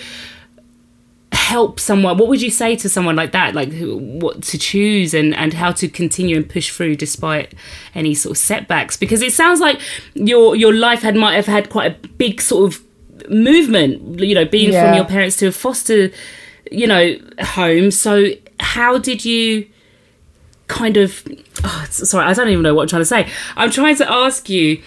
help 1.32 1.80
someone 1.80 2.18
what 2.18 2.28
would 2.28 2.42
you 2.42 2.50
say 2.52 2.76
to 2.76 2.88
someone 2.90 3.16
like 3.16 3.32
that 3.32 3.56
like 3.56 3.72
who, 3.72 3.98
what 3.98 4.42
to 4.44 4.58
choose 4.58 5.14
and 5.16 5.34
and 5.36 5.54
how 5.54 5.72
to 5.72 5.88
continue 5.88 6.36
and 6.36 6.48
push 6.50 6.70
through 6.72 6.96
despite 6.96 7.54
any 7.96 8.14
sort 8.14 8.32
of 8.32 8.38
setbacks 8.38 8.96
because 8.98 9.22
it 9.22 9.32
sounds 9.34 9.60
like 9.60 9.80
your 10.14 10.56
your 10.56 10.74
life 10.74 11.02
had 11.02 11.16
might 11.16 11.34
have 11.36 11.46
had 11.48 11.70
quite 11.70 11.92
a 11.92 12.08
big 12.10 12.40
sort 12.42 12.72
of 12.72 12.84
movement 13.32 14.20
you 14.20 14.36
know 14.36 14.46
being 14.46 14.72
Yeah. 14.74 14.88
from 14.90 14.96
your 14.96 15.06
parents 15.06 15.38
to 15.38 15.48
a 15.48 15.52
foster 15.52 16.12
you 16.72 16.86
know 16.88 17.16
home 17.42 17.90
so 17.92 18.26
how 18.60 18.98
did 18.98 19.24
you 19.26 19.66
kind 20.68 20.98
of 20.98 21.24
oh, 21.64 21.86
sorry 21.90 22.26
i 22.26 22.34
don't 22.34 22.50
even 22.50 22.62
know 22.64 22.74
what 22.76 22.84
i'm 22.84 22.88
trying 22.88 23.02
to 23.02 23.06
say 23.06 23.28
i'm 23.56 23.72
trying 23.72 23.96
to 23.96 24.12
ask 24.12 24.50
you 24.50 24.82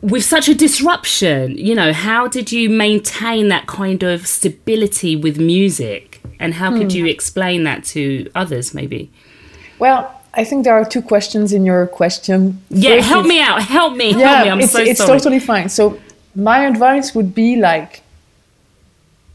with 0.00 0.22
such 0.24 0.48
a 0.48 0.54
disruption, 0.54 1.58
you 1.58 1.74
know, 1.74 1.92
how 1.92 2.28
did 2.28 2.52
you 2.52 2.70
maintain 2.70 3.48
that 3.48 3.66
kind 3.66 4.04
of 4.04 4.28
stability 4.28 5.16
with 5.16 5.40
music? 5.40 6.20
And 6.38 6.54
how 6.54 6.70
could 6.70 6.92
Hmm. 6.92 6.98
you 6.98 7.06
explain 7.06 7.64
that 7.64 7.82
to 7.86 8.30
others, 8.32 8.72
maybe? 8.72 9.10
Well, 9.80 10.08
I 10.34 10.44
think 10.44 10.62
there 10.62 10.74
are 10.74 10.84
two 10.84 11.02
questions 11.02 11.52
in 11.52 11.66
your 11.66 11.88
question. 11.88 12.62
Yeah, 12.70 12.98
First 12.98 13.08
help 13.08 13.24
is- 13.24 13.28
me 13.28 13.40
out. 13.40 13.60
Help 13.62 13.96
me. 13.96 14.12
help 14.12 14.20
yeah, 14.20 14.44
me. 14.44 14.50
I'm 14.50 14.60
it's, 14.60 14.70
so 14.70 14.78
it's 14.82 15.00
sorry. 15.04 15.18
totally 15.18 15.40
fine. 15.40 15.68
So 15.68 15.98
my 16.36 16.64
advice 16.64 17.12
would 17.16 17.34
be 17.34 17.56
like, 17.56 18.02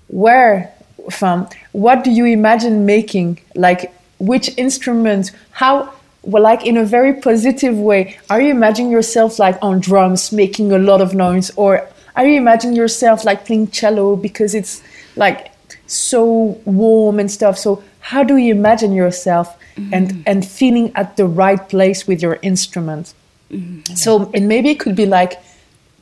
where 0.08 0.73
from? 1.12 1.48
What 1.72 2.04
do 2.04 2.12
you 2.12 2.26
imagine 2.26 2.86
making? 2.86 3.40
Like 3.56 3.94
which 4.20 4.56
instrument? 4.58 5.32
How? 5.52 5.94
Well, 6.24 6.44
like 6.44 6.66
in 6.66 6.78
a 6.78 6.86
very 6.86 7.14
positive 7.14 7.78
way. 7.78 8.18
Are 8.30 8.42
you 8.42 8.52
imagining 8.52 8.92
yourself 8.92 9.40
like 9.40 9.58
on 9.62 9.80
drums, 9.82 10.32
making 10.32 10.72
a 10.72 10.80
lot 10.80 11.02
of 11.02 11.14
noise, 11.14 11.52
or 11.58 11.88
are 12.16 12.26
you 12.26 12.38
imagining 12.38 12.76
yourself 12.76 13.26
like 13.26 13.46
playing 13.46 13.72
cello 13.72 14.16
because 14.16 14.56
it's 14.56 14.82
like 15.16 15.52
so 15.88 16.60
warm 16.66 17.20
and 17.20 17.30
stuff? 17.30 17.58
So 17.58 17.84
how 18.00 18.24
do 18.24 18.38
you 18.38 18.54
imagine 18.54 18.94
yourself 18.94 19.58
and 19.92 20.12
mm. 20.12 20.24
and 20.26 20.46
feeling 20.46 20.92
at 20.96 21.18
the 21.18 21.26
right 21.26 21.68
place 21.70 22.08
with 22.08 22.22
your 22.22 22.40
instrument? 22.42 23.14
Mm-hmm. 23.52 23.96
So 23.96 24.32
and 24.34 24.48
maybe 24.48 24.70
it 24.70 24.80
could 24.80 24.96
be 24.96 25.06
like 25.06 25.40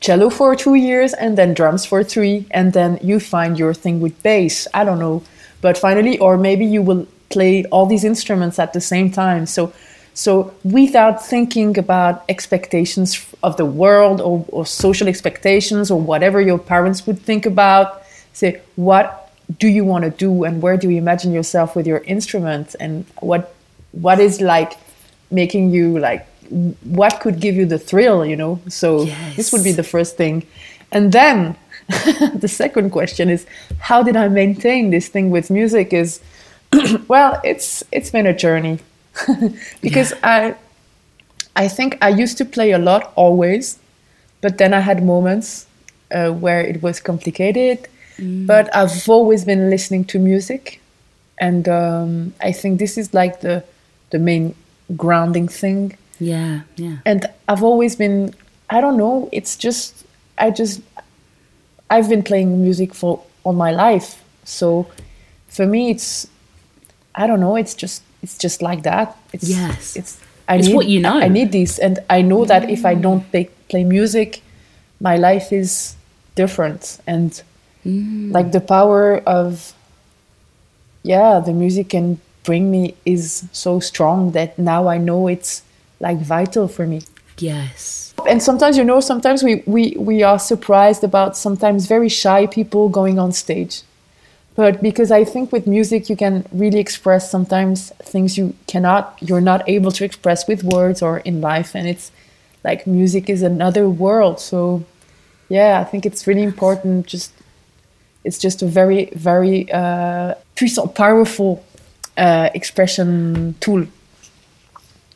cello 0.02 0.28
for 0.28 0.54
two 0.54 0.74
years 0.74 1.14
and 1.14 1.38
then 1.38 1.54
drums 1.54 1.86
for 1.86 2.04
three, 2.04 2.44
and 2.50 2.72
then 2.72 2.98
you 3.02 3.18
find 3.20 3.58
your 3.58 3.72
thing 3.72 4.00
with 4.00 4.20
bass. 4.22 4.68
I 4.74 4.84
don't 4.84 4.98
know, 4.98 5.22
but 5.60 5.78
finally, 5.78 6.18
or 6.18 6.36
maybe 6.36 6.66
you 6.66 6.82
will 6.82 7.06
play 7.30 7.64
all 7.66 7.86
these 7.86 8.04
instruments 8.04 8.58
at 8.58 8.72
the 8.74 8.80
same 8.80 9.10
time. 9.10 9.46
So, 9.46 9.72
so 10.12 10.52
without 10.64 11.24
thinking 11.24 11.78
about 11.78 12.24
expectations 12.28 13.32
of 13.42 13.56
the 13.56 13.64
world 13.64 14.20
or, 14.20 14.44
or 14.48 14.66
social 14.66 15.08
expectations 15.08 15.90
or 15.90 15.98
whatever 15.98 16.40
your 16.40 16.58
parents 16.58 17.06
would 17.06 17.18
think 17.18 17.46
about, 17.46 18.02
say 18.34 18.60
what 18.76 19.32
do 19.58 19.68
you 19.68 19.84
want 19.84 20.04
to 20.04 20.10
do 20.10 20.44
and 20.44 20.62
where 20.62 20.76
do 20.76 20.90
you 20.90 20.98
imagine 20.98 21.32
yourself 21.32 21.76
with 21.76 21.86
your 21.86 21.98
instrument 21.98 22.74
and 22.80 23.04
what 23.20 23.54
what 23.92 24.18
is 24.18 24.40
like 24.40 24.72
making 25.30 25.70
you 25.70 25.98
like 25.98 26.26
what 26.52 27.20
could 27.20 27.40
give 27.40 27.54
you 27.54 27.66
the 27.66 27.78
thrill 27.78 28.24
you 28.26 28.36
know? 28.36 28.60
So 28.68 29.06
this 29.36 29.52
would 29.52 29.64
be 29.64 29.72
the 29.72 29.82
first 29.82 30.16
thing. 30.16 30.46
And 30.90 31.12
then 31.12 31.56
the 32.34 32.48
second 32.48 32.90
question 32.90 33.28
is 33.28 33.46
how 33.80 34.02
did 34.02 34.16
i 34.16 34.28
maintain 34.28 34.90
this 34.90 35.08
thing 35.08 35.30
with 35.30 35.50
music 35.50 35.92
is 35.92 36.20
well 37.08 37.40
it's 37.42 37.82
it's 37.92 38.10
been 38.10 38.26
a 38.26 38.34
journey. 38.34 38.78
Because 39.80 40.12
i 40.22 40.54
i 41.56 41.68
think 41.68 41.98
i 42.00 42.08
used 42.08 42.38
to 42.38 42.44
play 42.44 42.70
a 42.72 42.78
lot 42.78 43.12
always 43.14 43.78
but 44.40 44.56
then 44.58 44.72
i 44.72 44.80
had 44.80 45.02
moments 45.04 45.66
uh, 46.10 46.30
where 46.30 46.60
it 46.60 46.82
was 46.82 47.00
complicated 47.00 47.88
but 48.46 48.74
i've 48.76 49.08
always 49.08 49.44
been 49.44 49.68
listening 49.70 50.04
to 50.04 50.18
music. 50.18 50.80
And 51.38 51.68
um, 51.68 52.34
i 52.40 52.52
think 52.52 52.78
this 52.78 52.96
is 52.96 53.12
like 53.12 53.40
the 53.40 53.64
the 54.10 54.18
main 54.18 54.54
grounding 54.96 55.48
thing 55.48 55.96
Yeah, 56.20 56.60
yeah. 56.76 56.98
and 57.04 57.26
I've 57.48 57.62
always 57.64 57.96
been 57.96 58.34
I 58.70 58.80
don't 58.80 58.96
know 58.96 59.28
it's 59.32 59.56
just 59.56 60.04
I 60.38 60.50
just 60.50 60.80
I've 61.90 62.08
been 62.08 62.22
playing 62.22 62.62
music 62.62 62.94
for 62.94 63.22
all 63.44 63.52
my 63.52 63.70
life 63.72 64.22
so 64.44 64.86
for 65.48 65.66
me 65.66 65.90
it's 65.90 66.28
I 67.14 67.26
don't 67.26 67.40
know 67.40 67.56
it's 67.56 67.74
just 67.74 68.02
it's 68.22 68.38
just 68.38 68.62
like 68.62 68.82
that 68.84 69.16
it's 69.32 69.48
Yes. 69.48 69.96
it's 69.96 70.20
I 70.48 70.56
It's 70.56 70.68
need, 70.68 70.74
what 70.74 70.86
you 70.86 71.00
know. 71.00 71.18
I 71.18 71.28
need 71.28 71.52
this 71.52 71.78
and 71.78 71.98
I 72.10 72.22
know 72.22 72.44
that 72.44 72.68
if 72.70 72.84
I 72.84 72.94
don't 72.94 73.28
play, 73.30 73.48
play 73.68 73.84
music 73.84 74.42
my 75.00 75.16
life 75.16 75.52
is 75.52 75.96
different 76.34 76.98
and 77.06 77.42
Mm. 77.84 78.30
like 78.32 78.52
the 78.52 78.60
power 78.60 79.18
of 79.26 79.74
yeah 81.02 81.40
the 81.40 81.52
music 81.52 81.88
can 81.90 82.20
bring 82.44 82.70
me 82.70 82.94
is 83.04 83.44
so 83.52 83.80
strong 83.80 84.32
that 84.32 84.58
now 84.58 84.88
I 84.88 84.98
know 84.98 85.26
it's 85.28 85.62
like 86.02 86.18
vital 86.18 86.68
for 86.68 86.86
me. 86.86 87.00
Yes. 87.38 88.14
and 88.30 88.42
sometimes 88.42 88.76
you 88.76 88.84
know 88.84 89.00
sometimes 89.00 89.42
we, 89.42 89.52
we 89.66 89.82
we 89.98 90.16
are 90.30 90.38
surprised 90.38 91.02
about 91.10 91.30
sometimes 91.36 91.86
very 91.94 92.08
shy 92.22 92.46
people 92.46 92.88
going 93.00 93.18
on 93.24 93.32
stage. 93.32 93.74
But 94.54 94.82
because 94.88 95.10
i 95.20 95.24
think 95.32 95.50
with 95.54 95.66
music 95.66 96.10
you 96.10 96.16
can 96.24 96.34
really 96.62 96.78
express 96.86 97.22
sometimes 97.34 97.76
things 98.12 98.36
you 98.38 98.46
cannot 98.72 99.02
you're 99.26 99.46
not 99.52 99.60
able 99.76 99.92
to 99.98 100.04
express 100.04 100.46
with 100.50 100.60
words 100.76 101.00
or 101.06 101.14
in 101.30 101.40
life. 101.40 101.70
And 101.78 101.88
it's 101.92 102.06
like 102.68 102.86
music 102.86 103.24
is 103.34 103.42
another 103.42 103.88
world. 103.88 104.36
So 104.40 104.84
yeah 105.48 105.80
i 105.80 105.84
think 105.90 106.06
it's 106.06 106.26
really 106.28 106.42
important 106.52 107.06
just 107.06 107.30
it's 108.24 108.38
just 108.38 108.62
a 108.62 108.66
very 108.80 109.02
very 109.30 109.70
uh 109.72 110.34
puissant 110.56 110.94
powerful 110.94 111.52
uh 112.16 112.48
expression 112.54 113.54
tool 113.60 113.84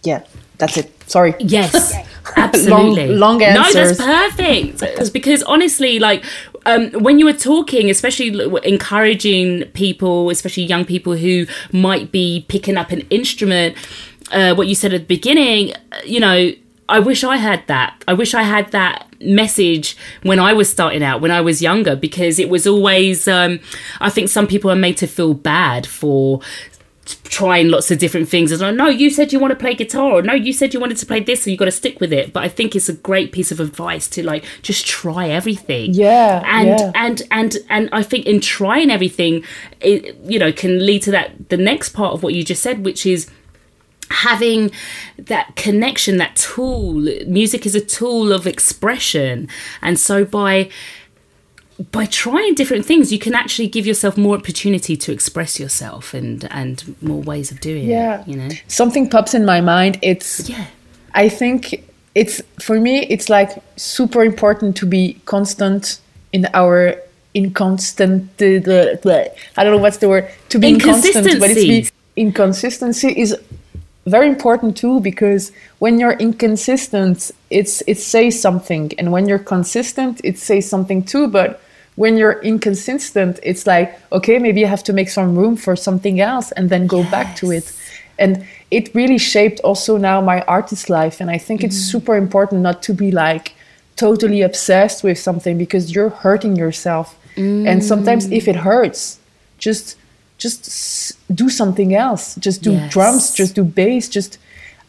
yeah 0.06 0.20
that's 0.58 0.76
it 0.78 0.90
sorry 1.06 1.34
Yes, 1.38 1.94
absolutely. 2.36 3.08
long 3.08 3.38
No, 3.38 3.44
answers. 3.46 3.98
that's 3.98 4.34
perfect. 4.34 4.82
It's 5.00 5.10
because 5.10 5.42
honestly, 5.44 5.98
like 5.98 6.24
um, 6.64 6.90
when 7.06 7.18
you 7.20 7.24
were 7.26 7.32
talking, 7.52 7.90
especially 7.90 8.28
encouraging 8.64 9.64
people, 9.82 10.30
especially 10.30 10.64
young 10.64 10.84
people 10.84 11.14
who 11.16 11.46
might 11.72 12.10
be 12.10 12.44
picking 12.48 12.76
up 12.76 12.90
an 12.90 13.02
instrument, 13.10 13.76
uh, 14.32 14.54
what 14.54 14.66
you 14.66 14.74
said 14.74 14.92
at 14.94 15.02
the 15.02 15.06
beginning, 15.06 15.72
uh, 15.92 15.98
you 16.04 16.20
know. 16.20 16.52
I 16.88 17.00
wish 17.00 17.24
I 17.24 17.36
had 17.36 17.66
that. 17.66 18.04
I 18.06 18.12
wish 18.14 18.32
I 18.32 18.44
had 18.44 18.70
that 18.70 19.08
message 19.20 19.96
when 20.22 20.38
I 20.38 20.52
was 20.52 20.70
starting 20.70 21.02
out, 21.02 21.20
when 21.20 21.32
I 21.32 21.40
was 21.40 21.60
younger, 21.60 21.96
because 21.96 22.38
it 22.38 22.48
was 22.48 22.64
always, 22.64 23.26
um, 23.26 23.58
I 24.00 24.08
think 24.08 24.28
some 24.28 24.46
people 24.46 24.70
are 24.70 24.76
made 24.76 24.96
to 24.98 25.08
feel 25.08 25.34
bad 25.34 25.84
for 25.84 26.40
trying 27.24 27.68
lots 27.68 27.90
of 27.90 27.98
different 27.98 28.28
things 28.28 28.52
as 28.52 28.60
well. 28.60 28.72
No, 28.72 28.88
you 28.88 29.10
said 29.10 29.32
you 29.32 29.38
want 29.38 29.52
to 29.52 29.56
play 29.56 29.74
guitar, 29.74 30.12
or 30.12 30.22
no, 30.22 30.32
you 30.32 30.52
said 30.52 30.74
you 30.74 30.80
wanted 30.80 30.96
to 30.98 31.06
play 31.06 31.20
this, 31.20 31.42
so 31.42 31.50
you 31.50 31.56
got 31.56 31.66
to 31.66 31.70
stick 31.70 32.00
with 32.00 32.12
it. 32.12 32.32
But 32.32 32.44
I 32.44 32.48
think 32.48 32.74
it's 32.74 32.88
a 32.88 32.94
great 32.94 33.32
piece 33.32 33.52
of 33.52 33.60
advice 33.60 34.08
to 34.08 34.22
like 34.22 34.44
just 34.62 34.86
try 34.86 35.28
everything. 35.28 35.94
Yeah, 35.94 36.42
and 36.46 36.68
yeah. 36.68 36.92
and 36.94 37.22
and 37.30 37.56
and 37.68 37.88
I 37.92 38.02
think 38.02 38.26
in 38.26 38.40
trying 38.40 38.90
everything, 38.90 39.44
it 39.80 40.16
you 40.24 40.38
know 40.38 40.52
can 40.52 40.84
lead 40.84 41.02
to 41.02 41.10
that 41.12 41.48
the 41.48 41.56
next 41.56 41.90
part 41.90 42.14
of 42.14 42.22
what 42.22 42.34
you 42.34 42.42
just 42.42 42.62
said, 42.62 42.84
which 42.84 43.06
is 43.06 43.30
having 44.08 44.70
that 45.18 45.56
connection 45.56 46.16
that 46.16 46.36
tool 46.36 46.92
music 47.26 47.66
is 47.66 47.74
a 47.74 47.80
tool 47.80 48.32
of 48.32 48.46
expression 48.46 49.48
and 49.82 49.98
so 49.98 50.24
by 50.24 50.70
by 51.92 52.06
trying 52.06 52.54
different 52.54 52.86
things 52.86 53.12
you 53.12 53.18
can 53.18 53.34
actually 53.34 53.68
give 53.68 53.86
yourself 53.86 54.16
more 54.16 54.36
opportunity 54.36 54.96
to 54.96 55.12
express 55.12 55.60
yourself 55.60 56.14
and 56.14 56.48
and 56.50 56.96
more 57.02 57.20
ways 57.20 57.50
of 57.50 57.60
doing 57.60 57.86
yeah. 57.86 58.20
it 58.20 58.28
you 58.28 58.36
know? 58.36 58.48
Something 58.66 59.08
pops 59.10 59.34
in 59.34 59.44
my 59.44 59.60
mind. 59.60 59.98
It's 60.02 60.48
yeah. 60.48 60.66
I 61.14 61.28
think 61.28 61.84
it's 62.14 62.40
for 62.60 62.80
me 62.80 63.00
it's 63.06 63.28
like 63.28 63.50
super 63.76 64.24
important 64.24 64.76
to 64.76 64.86
be 64.86 65.20
constant 65.26 66.00
in 66.32 66.48
our 66.54 66.96
inconstant 67.34 68.30
i 68.40 69.62
don't 69.62 69.72
know 69.74 69.76
what's 69.76 69.98
the 69.98 70.08
word 70.08 70.26
to 70.48 70.58
be 70.58 70.70
inconsistent 70.70 71.38
but 71.38 71.50
it's 71.50 71.60
be 71.60 71.86
inconsistency 72.16 73.08
is 73.20 73.36
very 74.06 74.28
important 74.28 74.76
too 74.76 75.00
because 75.00 75.52
when 75.78 75.98
you're 75.98 76.12
inconsistent 76.12 77.30
it's 77.50 77.82
it 77.86 77.98
says 77.98 78.40
something. 78.40 78.92
And 78.98 79.12
when 79.12 79.28
you're 79.28 79.38
consistent 79.38 80.20
it 80.24 80.38
says 80.38 80.68
something 80.68 81.02
too 81.02 81.26
but 81.28 81.60
when 81.96 82.16
you're 82.16 82.40
inconsistent 82.42 83.40
it's 83.42 83.66
like 83.66 83.98
okay 84.12 84.38
maybe 84.38 84.60
you 84.60 84.66
have 84.66 84.84
to 84.84 84.92
make 84.92 85.08
some 85.08 85.36
room 85.36 85.56
for 85.56 85.74
something 85.74 86.20
else 86.20 86.52
and 86.52 86.70
then 86.70 86.86
go 86.86 87.00
yes. 87.00 87.10
back 87.10 87.36
to 87.36 87.50
it 87.50 87.72
and 88.18 88.46
it 88.70 88.94
really 88.94 89.18
shaped 89.18 89.60
also 89.60 89.96
now 89.96 90.20
my 90.20 90.40
artist 90.42 90.88
life 90.88 91.20
and 91.20 91.30
i 91.30 91.38
think 91.38 91.60
mm-hmm. 91.60 91.66
it's 91.66 91.76
super 91.76 92.14
important 92.16 92.62
not 92.62 92.82
to 92.82 92.94
be 92.94 93.10
like 93.10 93.54
totally 93.96 94.42
obsessed 94.42 95.02
with 95.02 95.18
something 95.18 95.58
because 95.58 95.94
you're 95.94 96.10
hurting 96.10 96.54
yourself 96.54 97.18
mm. 97.34 97.66
and 97.66 97.82
sometimes 97.82 98.30
if 98.30 98.46
it 98.46 98.56
hurts 98.56 99.18
just 99.58 99.96
just 100.38 101.16
do 101.34 101.48
something 101.48 101.94
else 101.94 102.34
just 102.36 102.62
do 102.62 102.72
yes. 102.72 102.92
drums 102.92 103.34
just 103.34 103.54
do 103.54 103.64
bass 103.64 104.06
just 104.06 104.38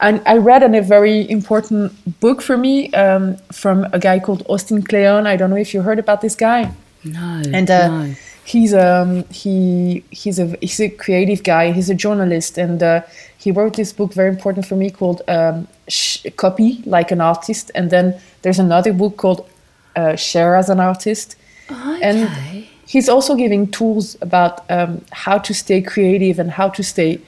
and 0.00 0.20
i 0.26 0.36
read 0.36 0.62
in 0.62 0.74
a 0.74 0.82
very 0.82 1.28
important 1.30 1.90
book 2.20 2.42
for 2.42 2.58
me 2.58 2.92
um, 2.92 3.36
from 3.50 3.86
a 3.94 3.98
guy 3.98 4.18
called 4.18 4.44
austin 4.46 4.82
kleon 4.82 5.26
i 5.26 5.36
don't 5.36 5.48
know 5.48 5.56
if 5.56 5.72
you 5.72 5.80
heard 5.80 5.98
about 5.98 6.20
this 6.20 6.34
guy 6.34 6.70
no 7.04 7.42
and 7.52 7.70
uh, 7.70 7.88
no. 7.88 8.14
he's 8.44 8.74
um 8.74 9.24
he 9.30 10.02
he's 10.10 10.38
a 10.38 10.56
he's 10.60 10.80
a 10.80 10.88
creative 10.88 11.42
guy 11.42 11.72
he's 11.72 11.90
a 11.90 11.94
journalist 11.94 12.58
and 12.58 12.82
uh, 12.82 13.00
he 13.38 13.50
wrote 13.50 13.74
this 13.76 13.92
book 13.92 14.12
very 14.12 14.28
important 14.28 14.66
for 14.66 14.76
me 14.76 14.90
called 14.90 15.22
um, 15.28 15.68
copy 16.36 16.82
like 16.84 17.10
an 17.10 17.20
artist 17.20 17.70
and 17.74 17.90
then 17.90 18.18
there's 18.42 18.58
another 18.58 18.92
book 18.92 19.16
called 19.16 19.48
uh, 19.96 20.16
share 20.16 20.56
as 20.56 20.68
an 20.68 20.80
artist 20.80 21.36
okay. 21.70 22.00
and 22.02 22.66
he's 22.86 23.08
also 23.08 23.34
giving 23.34 23.70
tools 23.70 24.16
about 24.20 24.68
um, 24.70 25.04
how 25.12 25.38
to 25.38 25.54
stay 25.54 25.80
creative 25.80 26.38
and 26.38 26.50
how 26.50 26.68
to 26.68 26.82
stay 26.82 27.20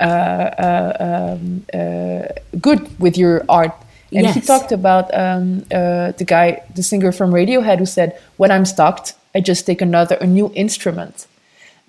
uh, 0.00 0.04
uh, 0.04 1.36
um, 1.36 1.66
uh, 1.74 2.28
good 2.60 2.88
with 3.00 3.18
your 3.18 3.44
art. 3.48 3.74
And 4.12 4.22
yes. 4.22 4.34
he 4.36 4.40
talked 4.40 4.72
about 4.72 5.12
um, 5.12 5.66
uh, 5.72 6.12
the 6.12 6.24
guy, 6.24 6.62
the 6.74 6.82
singer 6.82 7.12
from 7.12 7.32
Radiohead, 7.32 7.78
who 7.78 7.84
said, 7.84 8.18
"When 8.36 8.50
I'm 8.50 8.64
stuck, 8.64 9.08
I 9.34 9.40
just 9.40 9.66
take 9.66 9.80
another, 9.80 10.16
a 10.20 10.26
new 10.26 10.52
instrument." 10.54 11.26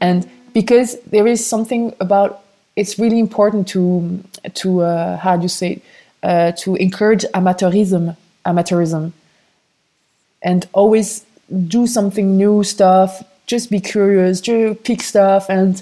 And 0.01 0.29
because 0.53 1.00
there 1.01 1.27
is 1.27 1.46
something 1.46 1.93
about, 2.00 2.41
it's 2.75 2.98
really 3.00 3.19
important 3.19 3.67
to 3.69 4.24
to 4.55 4.81
uh, 4.81 5.17
how 5.17 5.36
do 5.36 5.43
you 5.43 5.50
say, 5.50 5.81
uh, 6.24 6.51
to 6.53 6.75
encourage 6.75 7.24
amateurism, 7.33 8.16
amateurism, 8.46 9.13
and 10.42 10.68
always 10.74 11.25
do 11.68 11.87
something 11.87 12.37
new 12.37 12.63
stuff. 12.63 13.24
Just 13.48 13.72
be 13.72 13.79
curious 13.79 14.42
just 14.42 14.83
pick 14.83 15.01
stuff 15.01 15.50
and 15.50 15.81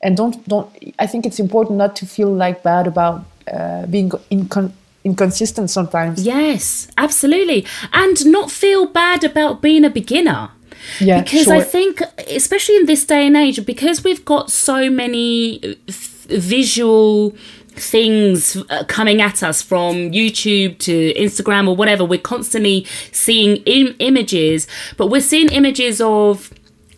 and 0.00 0.16
don't 0.16 0.46
don't 0.48 0.70
i 1.00 1.06
think 1.08 1.26
it's 1.26 1.40
important 1.40 1.76
not 1.76 1.96
to 1.96 2.06
feel 2.06 2.32
like 2.32 2.62
bad 2.62 2.86
about 2.86 3.24
uh, 3.52 3.84
being 3.86 4.10
incon- 4.30 4.72
inconsistent 5.02 5.70
sometimes. 5.70 6.24
Yes 6.24 6.88
absolutely. 6.96 7.66
And 7.92 8.26
not 8.26 8.50
feel 8.50 8.86
bad 8.86 9.24
about 9.24 9.60
being 9.60 9.84
a 9.84 9.90
beginner 9.90 10.50
yeah 11.00 11.22
because 11.22 11.44
sure. 11.44 11.54
i 11.54 11.62
think 11.62 12.02
especially 12.28 12.76
in 12.76 12.86
this 12.86 13.04
day 13.04 13.26
and 13.26 13.36
age 13.36 13.64
because 13.64 14.04
we've 14.04 14.24
got 14.24 14.50
so 14.50 14.90
many 14.90 15.76
visual 16.28 17.34
things 17.80 18.56
uh, 18.68 18.84
coming 18.84 19.20
at 19.20 19.42
us 19.42 19.62
from 19.62 20.10
YouTube 20.10 20.78
to 20.78 21.14
Instagram 21.14 21.68
or 21.68 21.74
whatever. 21.74 22.04
We're 22.04 22.20
constantly 22.20 22.86
seeing 23.12 23.56
Im- 23.64 23.96
images, 23.98 24.66
but 24.96 25.08
we're 25.08 25.20
seeing 25.20 25.50
images 25.50 26.00
of 26.00 26.52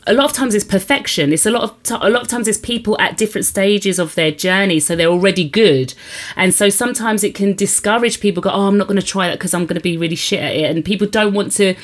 a 0.07 0.15
lot 0.15 0.25
of 0.25 0.33
times 0.33 0.55
it's 0.55 0.65
perfection. 0.65 1.33
It's 1.33 1.47
a 1.47 1.51
lot 1.51 1.63
of 1.63 1.83
t- 1.85 1.95
a 2.01 2.11
lot 2.11 2.23
of 2.23 2.29
times 2.29 2.49
it's 2.49 2.59
people 2.59 3.01
at 3.01 3.17
different 3.17 3.45
stages 3.45 3.99
of 3.99 4.15
their 4.15 4.33
journey, 4.33 4.81
so 4.81 4.97
they're 4.97 5.07
already 5.07 5.49
good, 5.49 5.95
and 6.37 6.53
so 6.53 6.69
sometimes 6.69 7.23
it 7.23 7.35
can 7.35 7.55
discourage 7.55 8.21
people. 8.21 8.43
Go, 8.43 8.51
oh, 8.51 8.67
I'm 8.67 8.79
not 8.79 8.89
going 8.89 9.01
to 9.01 9.07
try 9.07 9.29
that 9.29 9.39
because 9.39 9.55
I'm 9.55 9.67
going 9.67 9.77
to 9.77 9.83
be 9.83 9.97
really 9.97 10.17
shit 10.17 10.41
at 10.41 10.57
it, 10.57 10.71
and 10.71 10.85
people 10.85 11.07
don't 11.07 11.35
want 11.35 11.53
to. 11.53 11.75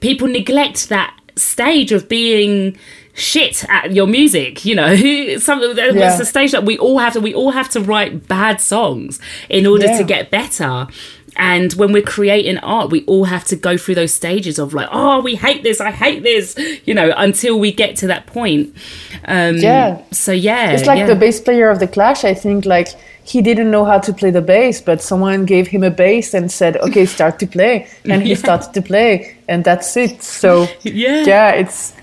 People 0.00 0.28
neglect 0.28 0.90
that 0.90 1.18
stage 1.36 1.92
of 1.92 2.08
being 2.08 2.76
shit 3.14 3.64
at 3.70 3.92
your 3.92 4.06
music 4.08 4.64
you 4.64 4.74
know 4.74 4.94
something 5.38 5.74
that's 5.76 5.94
yeah. 5.94 6.16
the 6.16 6.24
stage 6.24 6.50
that 6.50 6.64
we 6.64 6.76
all 6.78 6.98
have 6.98 7.12
to 7.12 7.20
we 7.20 7.32
all 7.32 7.52
have 7.52 7.68
to 7.68 7.80
write 7.80 8.26
bad 8.26 8.60
songs 8.60 9.20
in 9.48 9.66
order 9.66 9.86
yeah. 9.86 9.98
to 9.98 10.04
get 10.04 10.30
better 10.30 10.88
and 11.36 11.72
when 11.74 11.92
we're 11.92 12.02
creating 12.02 12.58
art 12.58 12.90
we 12.90 13.04
all 13.06 13.24
have 13.24 13.44
to 13.44 13.54
go 13.54 13.76
through 13.76 13.94
those 13.94 14.12
stages 14.12 14.58
of 14.58 14.74
like 14.74 14.88
oh 14.90 15.20
we 15.20 15.36
hate 15.36 15.62
this 15.62 15.80
i 15.80 15.92
hate 15.92 16.24
this 16.24 16.58
you 16.84 16.92
know 16.92 17.12
until 17.16 17.58
we 17.58 17.70
get 17.70 17.96
to 17.96 18.08
that 18.08 18.26
point 18.26 18.74
um 19.26 19.56
yeah 19.56 20.02
so 20.10 20.32
yeah 20.32 20.72
it's 20.72 20.86
like 20.86 20.98
yeah. 20.98 21.06
the 21.06 21.16
bass 21.16 21.40
player 21.40 21.70
of 21.70 21.78
the 21.78 21.88
clash 21.88 22.24
i 22.24 22.34
think 22.34 22.64
like 22.64 22.88
he 23.24 23.40
didn't 23.40 23.70
know 23.70 23.84
how 23.84 23.98
to 23.98 24.12
play 24.12 24.30
the 24.30 24.42
bass 24.42 24.80
but 24.80 25.02
someone 25.02 25.44
gave 25.44 25.66
him 25.68 25.82
a 25.82 25.90
bass 25.90 26.34
and 26.34 26.52
said 26.52 26.76
okay 26.78 27.06
start 27.06 27.38
to 27.38 27.46
play 27.46 27.88
and 28.04 28.22
he 28.22 28.30
yeah. 28.30 28.36
started 28.36 28.72
to 28.72 28.82
play 28.82 29.36
and 29.48 29.64
that's 29.64 29.96
it 29.96 30.22
so 30.22 30.66
yeah 30.82 31.24
yeah 31.24 31.50
it's 31.52 31.94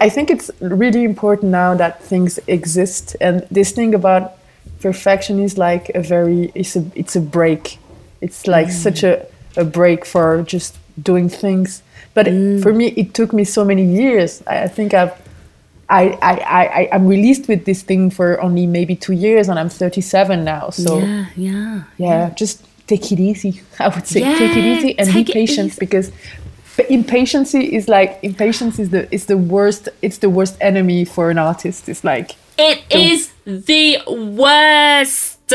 I 0.00 0.08
think 0.08 0.30
it's 0.30 0.50
really 0.60 1.04
important 1.04 1.50
now 1.50 1.74
that 1.74 2.02
things 2.02 2.38
exist, 2.46 3.16
and 3.20 3.46
this 3.50 3.72
thing 3.72 3.94
about 3.94 4.36
perfection 4.80 5.40
is 5.40 5.56
like 5.56 5.90
a 5.94 6.02
very 6.02 6.52
it's 6.54 6.76
a 6.76 6.84
it's 6.94 7.16
a 7.16 7.20
break. 7.20 7.78
It's 8.20 8.46
like 8.46 8.68
mm. 8.68 8.72
such 8.72 9.02
a 9.02 9.26
a 9.56 9.64
break 9.64 10.04
for 10.04 10.42
just 10.42 10.76
doing 11.02 11.28
things. 11.30 11.82
But 12.12 12.26
mm. 12.26 12.62
for 12.62 12.74
me, 12.74 12.88
it 12.88 13.14
took 13.14 13.32
me 13.32 13.44
so 13.44 13.64
many 13.64 13.84
years. 13.84 14.42
I, 14.46 14.64
I 14.64 14.68
think 14.68 14.92
I've 14.92 15.14
I, 15.90 16.16
I, 16.22 16.32
I, 16.32 16.88
I'm 16.92 17.06
released 17.08 17.48
with 17.48 17.64
this 17.64 17.82
thing 17.82 18.10
for 18.10 18.40
only 18.40 18.64
maybe 18.66 18.94
two 18.94 19.12
years, 19.12 19.48
and 19.48 19.58
I'm 19.58 19.68
37 19.68 20.44
now. 20.44 20.70
So 20.70 20.98
yeah, 20.98 21.06
yeah, 21.06 21.24
yeah. 21.36 21.82
yeah. 21.96 22.30
Just 22.30 22.64
take 22.86 23.10
it 23.10 23.18
easy. 23.18 23.60
I 23.80 23.88
would 23.88 24.06
say 24.06 24.20
yeah, 24.20 24.38
take 24.38 24.56
it 24.56 24.64
easy 24.64 24.98
and 24.98 25.12
be 25.12 25.24
patient 25.24 25.78
because 25.78 26.12
impatience 26.88 27.54
is 27.54 27.88
like 27.88 28.18
impatience 28.22 28.78
is 28.78 28.88
the 28.88 29.12
is 29.12 29.26
the 29.26 29.36
worst 29.36 29.90
it's 30.00 30.18
the 30.18 30.30
worst 30.30 30.56
enemy 30.62 31.04
for 31.04 31.28
an 31.30 31.36
artist 31.36 31.90
it's 31.90 32.04
like 32.04 32.36
it 32.56 32.82
is 32.90 33.32
the 33.44 33.98
worst 34.08 35.52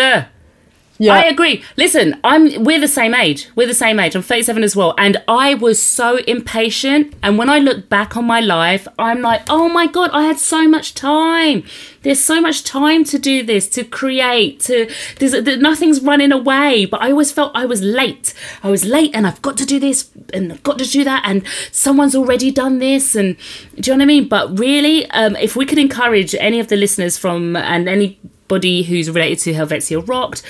yeah. 0.97 1.13
I 1.13 1.23
agree. 1.23 1.63
Listen, 1.75 2.19
I'm 2.23 2.63
we're 2.63 2.79
the 2.79 2.87
same 2.87 3.13
age. 3.13 3.49
We're 3.55 3.67
the 3.67 3.73
same 3.73 3.99
age. 3.99 4.15
I'm 4.15 4.21
37 4.21 4.63
as 4.63 4.75
well. 4.75 4.93
And 4.97 5.21
I 5.27 5.53
was 5.53 5.81
so 5.81 6.17
impatient. 6.19 7.13
And 7.21 7.37
when 7.37 7.49
I 7.49 7.59
look 7.59 7.89
back 7.89 8.15
on 8.15 8.25
my 8.25 8.39
life, 8.39 8.87
I'm 8.97 9.21
like, 9.21 9.41
oh 9.49 9.67
my 9.67 9.87
God, 9.87 10.09
I 10.13 10.23
had 10.23 10.39
so 10.39 10.67
much 10.67 10.93
time. 10.93 11.63
There's 12.03 12.23
so 12.23 12.39
much 12.39 12.63
time 12.63 13.03
to 13.05 13.19
do 13.19 13.43
this, 13.43 13.67
to 13.69 13.83
create, 13.83 14.59
to 14.61 14.89
there's, 15.19 15.31
there's 15.31 15.59
nothing's 15.59 16.01
running 16.01 16.31
away. 16.31 16.85
But 16.85 17.01
I 17.01 17.11
always 17.11 17.31
felt 17.31 17.51
I 17.55 17.65
was 17.65 17.81
late. 17.81 18.33
I 18.63 18.69
was 18.69 18.85
late 18.85 19.11
and 19.13 19.27
I've 19.27 19.41
got 19.41 19.57
to 19.57 19.65
do 19.65 19.79
this 19.79 20.09
and 20.33 20.53
I've 20.53 20.63
got 20.63 20.79
to 20.79 20.85
do 20.85 21.03
that 21.03 21.23
and 21.25 21.45
someone's 21.71 22.15
already 22.15 22.51
done 22.51 22.79
this 22.79 23.15
and 23.15 23.35
do 23.79 23.91
you 23.91 23.97
know 23.97 24.01
what 24.01 24.03
I 24.03 24.05
mean? 24.05 24.27
But 24.29 24.57
really, 24.59 25.09
um, 25.11 25.35
if 25.35 25.55
we 25.55 25.65
could 25.65 25.79
encourage 25.79 26.35
any 26.35 26.59
of 26.59 26.69
the 26.69 26.77
listeners 26.77 27.17
from 27.17 27.55
and 27.57 27.89
anybody 27.89 28.83
who's 28.83 29.09
related 29.09 29.39
to 29.39 29.53
Helvetiarockt 29.53 30.43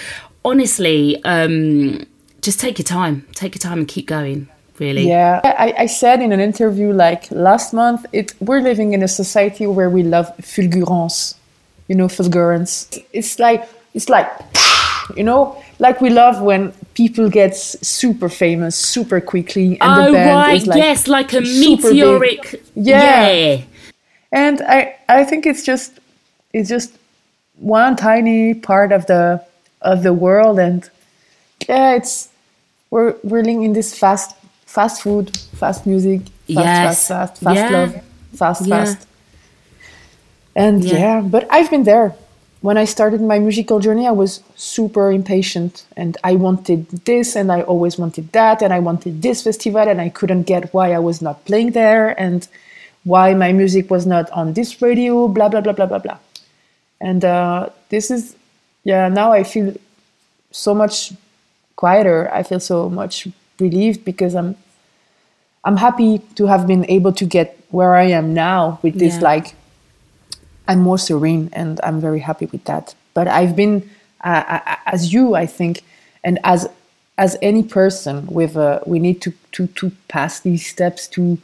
honestly, 0.46 1.22
um, 1.26 2.06
just 2.42 2.60
take 2.60 2.78
your 2.78 2.86
time. 2.86 3.28
Take 3.34 3.56
your 3.56 3.60
time 3.60 3.80
and 3.80 3.88
keep 3.88 4.08
going. 4.08 4.48
Really. 4.78 5.08
Yeah, 5.08 5.40
I, 5.44 5.74
I 5.80 5.86
said 5.86 6.22
in 6.22 6.34
an 6.34 6.42
interview 6.42 6.92
like 6.92 7.32
last 7.32 7.74
month, 7.74 8.06
it 8.12 8.34
we're 8.42 8.62
living 8.62 8.94
in 8.94 9.02
a 9.04 9.08
society 9.08 9.66
where 9.68 9.90
we 9.90 10.04
love 10.04 10.28
fulgurance. 10.38 11.36
You 11.88 11.96
know, 11.96 12.08
fulgurance. 12.08 13.02
It's 13.14 13.40
like 13.40 13.68
it's 13.94 14.10
like 14.10 14.30
you 15.16 15.24
know, 15.24 15.62
like 15.80 16.02
we 16.02 16.10
love 16.10 16.42
when 16.42 16.74
people 16.94 17.30
get 17.30 17.56
super 17.56 18.28
famous 18.30 18.76
super 18.76 19.22
quickly 19.22 19.80
and 19.80 20.02
oh, 20.02 20.06
the 20.08 20.12
band 20.14 20.36
right. 20.36 20.62
is 20.62 20.68
like 20.68 20.78
yes, 20.78 21.08
like 21.08 21.34
a 21.34 21.42
meteoric. 21.42 22.62
Yeah. 22.76 23.32
yeah. 23.32 23.62
And 24.34 24.62
I 24.62 24.98
I 25.08 25.24
think 25.24 25.46
it's 25.46 25.64
just 25.64 26.00
it's 26.52 26.68
just 26.68 26.98
one 27.56 27.96
tiny 27.96 28.56
part 28.56 28.92
of 28.92 29.06
the 29.06 29.42
of 29.92 30.04
the 30.08 30.14
world 30.26 30.58
and 30.68 30.90
yeah 31.70 31.96
it's 32.00 32.30
we're 32.92 33.12
we're 33.30 33.42
living 33.44 33.64
in 33.68 33.74
this 33.74 33.90
fast 34.04 34.30
fast 34.76 35.02
food 35.04 35.26
fast 35.62 35.86
music 35.86 36.22
fast 36.22 36.48
Yes. 36.48 37.08
fast 37.08 37.08
fast 37.08 37.34
fast 37.46 37.56
Yeah. 37.62 37.70
love 37.78 37.92
fast 38.42 38.62
Yeah. 38.68 38.76
fast 38.86 39.00
and 40.56 40.84
Yeah. 40.84 40.98
yeah. 40.98 41.22
but 41.22 41.44
i've 41.52 41.70
been 41.70 41.84
there 41.84 42.10
when 42.62 42.78
i 42.78 42.86
started 42.86 43.22
my 43.22 43.40
musical 43.40 43.80
journey 43.80 44.06
i 44.08 44.12
was 44.24 44.32
super 44.56 45.12
impatient 45.12 45.86
and 46.02 46.18
i 46.24 46.34
wanted 46.36 46.88
this 47.06 47.36
and 47.36 47.52
i 47.52 47.62
always 47.62 47.98
wanted 47.98 48.32
that 48.32 48.62
and 48.62 48.72
i 48.74 48.80
wanted 48.80 49.22
this 49.22 49.44
festival 49.44 49.82
and 49.92 50.00
i 50.02 50.10
couldn't 50.10 50.44
get 50.44 50.74
why 50.74 50.88
i 50.94 51.00
was 51.00 51.22
not 51.22 51.44
playing 51.46 51.72
there 51.72 52.08
and 52.20 52.48
why 53.04 53.34
my 53.34 53.52
music 53.62 53.92
was 53.92 54.06
not 54.06 54.30
on 54.32 54.54
this 54.54 54.82
radio 54.82 55.28
blah 55.28 55.50
blah 55.50 55.62
blah 55.62 55.74
blah 55.74 55.86
blah 55.86 56.00
blah 56.00 56.18
and 57.02 57.24
uh, 57.26 57.70
this 57.90 58.10
is 58.10 58.36
yeah 58.86 59.10
now 59.10 59.34
i 59.34 59.44
feel 59.44 59.76
so 60.52 60.74
much 60.74 61.12
quieter. 61.76 62.30
I 62.32 62.44
feel 62.44 62.62
so 62.62 62.90
much 62.90 63.28
relieved 63.60 64.06
because 64.06 64.34
i'm 64.36 64.56
i'm 65.66 65.78
happy 65.78 66.20
to 66.36 66.46
have 66.48 66.66
been 66.68 66.86
able 66.90 67.12
to 67.12 67.26
get 67.26 67.48
where 67.72 67.96
i 67.96 68.04
am 68.20 68.34
now 68.34 68.80
with 68.84 68.96
this 68.98 69.16
Yeah. 69.16 69.30
like 69.36 69.56
i'm 70.70 70.80
more 70.80 70.98
serene 70.98 71.50
and 71.54 71.80
i'm 71.84 72.00
very 72.00 72.20
happy 72.20 72.46
with 72.46 72.64
that. 72.66 72.96
But 73.14 73.28
i've 73.28 73.56
been 73.56 73.90
uh, 74.24 74.44
uh, 74.48 74.76
as 74.86 75.12
you 75.14 75.36
i 75.36 75.46
think 75.46 75.84
and 76.24 76.40
as 76.44 76.68
as 77.18 77.38
any 77.42 77.64
person 77.64 78.26
with 78.28 78.56
uh, 78.58 78.80
we 78.86 79.00
need 79.00 79.22
to 79.22 79.34
to 79.52 79.68
to 79.80 79.92
pass 80.08 80.40
these 80.40 80.66
steps 80.68 81.08
to 81.16 81.38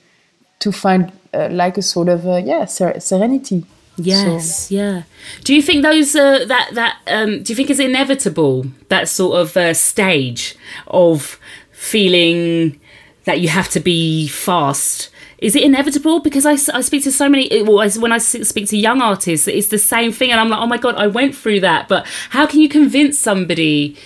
to 0.60 0.72
find 0.72 1.12
uh, 1.34 1.48
like 1.52 1.78
a 1.78 1.82
sort 1.82 2.08
of 2.10 2.26
uh, 2.26 2.38
yeah 2.38 2.66
ser- 2.66 3.00
serenity 3.00 3.66
Yes, 4.06 4.72
yeah. 4.72 5.04
Do 5.44 5.54
you 5.54 5.62
think 5.62 5.84
those 5.84 6.16
uh, 6.16 6.46
that 6.46 6.70
that 6.74 6.98
um, 7.08 7.44
do 7.44 7.52
you 7.52 7.56
think 7.56 7.70
is 7.70 7.80
inevitable 7.80 8.66
that 8.90 9.08
sort 9.08 9.40
of 9.40 9.58
uh, 9.58 9.74
stage 9.74 10.56
of 10.88 11.40
feeling 11.72 12.80
that 13.26 13.40
you 13.40 13.50
have 13.50 13.70
to 13.70 13.80
be 13.80 14.28
fast? 14.28 15.10
Is 15.40 15.56
it 15.56 15.64
inevitable? 15.64 16.20
Because 16.20 16.46
I, 16.46 16.52
I 16.78 16.82
speak 16.82 17.04
to 17.04 17.12
so 17.12 17.28
many. 17.28 17.64
Well, 17.64 17.90
when 18.00 18.12
I 18.12 18.20
speak 18.20 18.68
to 18.70 18.78
young 18.78 19.02
artists, 19.02 19.48
it's 19.48 19.70
the 19.70 19.80
same 19.80 20.12
thing, 20.12 20.32
and 20.32 20.40
I'm 20.40 20.50
like, 20.50 20.60
oh 20.60 20.68
my 20.68 20.78
god, 20.78 20.96
I 20.96 21.08
went 21.08 21.36
through 21.36 21.62
that. 21.62 21.88
But 21.88 22.06
how 22.30 22.46
can 22.46 22.60
you 22.60 22.70
convince 22.70 23.18
somebody 23.18 23.98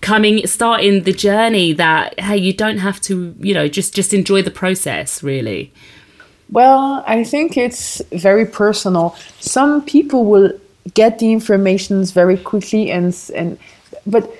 coming 0.00 0.46
starting 0.46 1.04
the 1.04 1.12
journey 1.12 1.72
that 1.72 2.18
hey, 2.20 2.36
you 2.36 2.52
don't 2.52 2.78
have 2.78 3.00
to, 3.00 3.34
you 3.40 3.54
know, 3.54 3.66
just 3.66 3.94
just 3.94 4.14
enjoy 4.14 4.42
the 4.42 4.50
process, 4.50 5.22
really? 5.22 5.72
Well, 6.50 7.02
I 7.06 7.24
think 7.24 7.56
it's 7.56 8.02
very 8.12 8.46
personal. 8.46 9.16
Some 9.40 9.82
people 9.82 10.24
will 10.24 10.52
get 10.92 11.18
the 11.18 11.32
informations 11.32 12.12
very 12.12 12.36
quickly, 12.36 12.90
and 12.90 13.16
and 13.34 13.58
but 14.06 14.30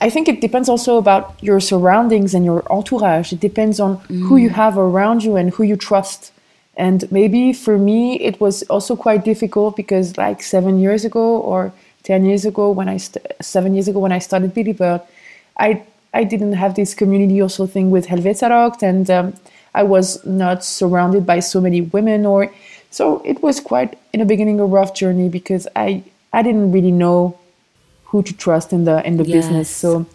I 0.00 0.10
think 0.10 0.28
it 0.28 0.40
depends 0.40 0.68
also 0.68 0.98
about 0.98 1.34
your 1.40 1.60
surroundings 1.60 2.34
and 2.34 2.44
your 2.44 2.62
entourage. 2.70 3.32
It 3.32 3.40
depends 3.40 3.78
on 3.80 3.96
who 4.08 4.36
you 4.36 4.50
have 4.50 4.76
around 4.76 5.22
you 5.22 5.36
and 5.36 5.54
who 5.54 5.62
you 5.62 5.76
trust. 5.76 6.32
And 6.76 7.10
maybe 7.12 7.52
for 7.52 7.78
me, 7.78 8.20
it 8.20 8.40
was 8.40 8.64
also 8.64 8.96
quite 8.96 9.24
difficult 9.24 9.76
because, 9.76 10.16
like 10.18 10.42
seven 10.42 10.80
years 10.80 11.04
ago 11.04 11.38
or 11.38 11.72
ten 12.02 12.24
years 12.24 12.44
ago, 12.44 12.70
when 12.70 12.88
I 12.88 12.96
st- 12.98 13.24
seven 13.40 13.74
years 13.74 13.86
ago 13.88 14.00
when 14.00 14.12
I 14.12 14.18
started 14.18 14.52
Billie 14.52 14.72
Bird, 14.72 15.00
I 15.56 15.82
I 16.12 16.24
didn't 16.24 16.54
have 16.54 16.74
this 16.74 16.94
community 16.94 17.40
also 17.40 17.66
thing 17.66 17.90
with 17.90 18.06
Helvetia 18.06 18.48
Rock, 18.50 18.82
and 18.82 19.08
um, 19.08 19.34
I 19.74 19.82
was 19.82 20.24
not 20.24 20.64
surrounded 20.64 21.26
by 21.26 21.40
so 21.40 21.60
many 21.60 21.80
women, 21.80 22.26
or 22.26 22.50
so 22.90 23.20
it 23.24 23.42
was 23.42 23.60
quite 23.60 23.98
in 24.12 24.20
the 24.20 24.26
beginning 24.26 24.60
a 24.60 24.66
rough 24.66 24.94
journey 24.94 25.28
because 25.28 25.66
I 25.74 26.04
I 26.32 26.42
didn't 26.42 26.72
really 26.72 26.92
know 26.92 27.38
who 28.04 28.22
to 28.22 28.32
trust 28.32 28.72
in 28.72 28.84
the 28.84 29.04
in 29.06 29.16
the 29.16 29.24
business. 29.24 29.68
So 29.68 30.06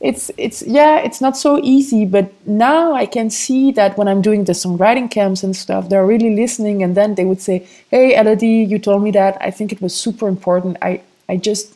it's 0.00 0.30
it's 0.36 0.62
yeah, 0.62 0.98
it's 0.98 1.20
not 1.20 1.36
so 1.36 1.58
easy. 1.62 2.04
But 2.04 2.30
now 2.46 2.92
I 2.92 3.06
can 3.06 3.30
see 3.30 3.72
that 3.72 3.96
when 3.96 4.08
I'm 4.08 4.20
doing 4.20 4.44
the 4.44 4.52
songwriting 4.52 5.10
camps 5.10 5.42
and 5.42 5.56
stuff, 5.56 5.88
they're 5.88 6.06
really 6.06 6.34
listening, 6.36 6.82
and 6.82 6.94
then 6.94 7.14
they 7.14 7.24
would 7.24 7.40
say, 7.40 7.66
"Hey, 7.90 8.14
Elodie, 8.14 8.64
you 8.70 8.78
told 8.78 9.02
me 9.02 9.10
that. 9.12 9.38
I 9.40 9.50
think 9.50 9.72
it 9.72 9.80
was 9.80 9.94
super 9.94 10.28
important. 10.28 10.76
I 10.82 11.00
I 11.28 11.36
just 11.38 11.74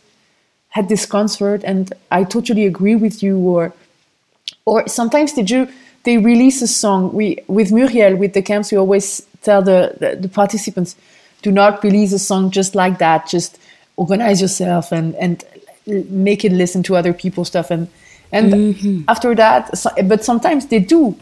had 0.69 0.89
this 0.89 1.07
concert, 1.07 1.65
and 1.65 1.93
I 2.11 2.25
totally 2.25 2.67
agree 2.67 2.97
with 2.97 3.23
you." 3.23 3.39
Or 3.39 3.73
or 4.67 4.87
sometimes 4.89 5.33
did 5.33 5.47
do 5.47 5.69
they 6.05 6.19
release 6.19 6.63
a 6.63 6.67
song. 6.67 7.13
We 7.13 7.39
with 7.47 7.73
Muriel 7.73 8.17
with 8.17 8.33
the 8.33 8.43
camps, 8.43 8.73
we 8.73 8.79
always 8.79 9.27
tell 9.43 9.63
the, 9.63 9.95
the, 10.01 10.17
the 10.17 10.29
participants, 10.29 10.97
do 11.43 11.51
not 11.51 11.83
release 11.85 12.13
a 12.13 12.19
song 12.19 12.51
just 12.51 12.75
like 12.75 12.99
that. 12.99 13.27
Just 13.29 13.59
organize 13.97 14.41
yourself 14.41 14.93
and 14.93 15.15
and 15.17 15.45
make 16.11 16.45
it 16.45 16.53
listen 16.53 16.83
to 16.85 16.97
other 16.97 17.13
people's 17.13 17.49
stuff 17.49 17.71
and 17.71 17.89
and 18.33 19.05
after 19.09 19.35
that 19.35 19.77
so, 19.77 19.91
but 20.05 20.25
sometimes 20.25 20.67
they 20.67 20.79
do 20.79 21.17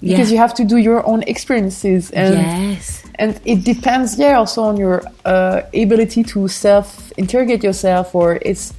because 0.00 0.30
Yeah. 0.30 0.34
you 0.34 0.38
have 0.38 0.54
to 0.54 0.64
do 0.64 0.76
your 0.76 1.04
own 1.06 1.22
experiences 1.26 2.10
and 2.12 2.34
yes. 2.34 3.02
and 3.16 3.40
it 3.44 3.64
depends 3.64 4.16
yeah 4.18 4.36
also 4.38 4.62
on 4.62 4.76
your 4.76 5.02
uh, 5.24 5.62
ability 5.74 6.22
to 6.24 6.46
self 6.48 7.10
interrogate 7.16 7.64
yourself 7.64 8.14
or 8.14 8.38
it's 8.42 8.72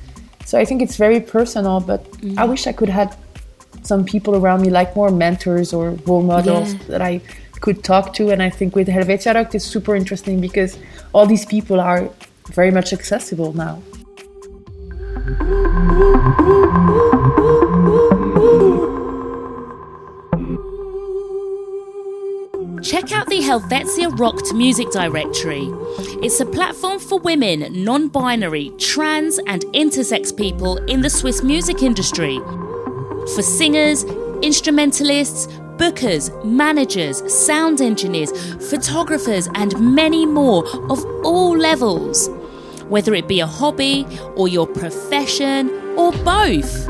so 0.45 0.57
i 0.57 0.63
think 0.63 0.81
it's 0.81 0.95
very 0.95 1.19
personal 1.19 1.79
but 1.81 2.05
i 2.37 2.45
wish 2.45 2.67
i 2.67 2.71
could 2.71 2.89
have 2.89 3.17
some 3.83 4.03
people 4.03 4.35
around 4.35 4.61
me 4.61 4.69
like 4.69 4.95
more 4.95 5.11
mentors 5.11 5.73
or 5.73 5.91
role 6.05 6.23
models 6.23 6.73
Yeah. 6.73 6.79
that 6.87 7.01
i 7.01 7.21
could 7.61 7.83
talk 7.83 8.13
to 8.13 8.29
and 8.29 8.41
i 8.43 8.49
think 8.49 8.75
with 8.75 8.87
helvetia 8.87 9.33
Rock, 9.33 9.55
it's 9.55 9.65
super 9.65 9.95
interesting 9.95 10.39
because 10.39 10.77
all 11.13 11.25
these 11.25 11.45
people 11.45 11.79
are 11.79 12.09
very 12.53 12.71
much 12.71 12.93
accessible 12.93 13.53
now 13.53 13.81
Check 22.83 23.11
out 23.11 23.27
the 23.27 23.39
Helvetiarockt 23.41 24.55
Music 24.55 24.89
Directory. 24.91 25.67
It's 26.23 26.39
a 26.39 26.45
platform 26.45 26.99
for 26.99 27.19
women, 27.19 27.83
non 27.83 28.07
binary, 28.07 28.71
trans, 28.77 29.39
and 29.47 29.63
intersex 29.73 30.35
people 30.35 30.77
in 30.85 31.01
the 31.01 31.09
Swiss 31.09 31.43
music 31.43 31.81
industry. 31.81 32.39
For 33.35 33.41
singers, 33.41 34.03
instrumentalists, 34.41 35.47
bookers, 35.77 36.31
managers, 36.43 37.21
sound 37.31 37.81
engineers, 37.81 38.31
photographers, 38.69 39.47
and 39.53 39.77
many 39.95 40.25
more 40.25 40.67
of 40.91 41.05
all 41.23 41.57
levels. 41.57 42.29
Whether 42.87 43.13
it 43.13 43.27
be 43.27 43.39
a 43.41 43.45
hobby 43.45 44.05
or 44.35 44.47
your 44.47 44.65
profession 44.65 45.69
or 45.97 46.11
both. 46.11 46.87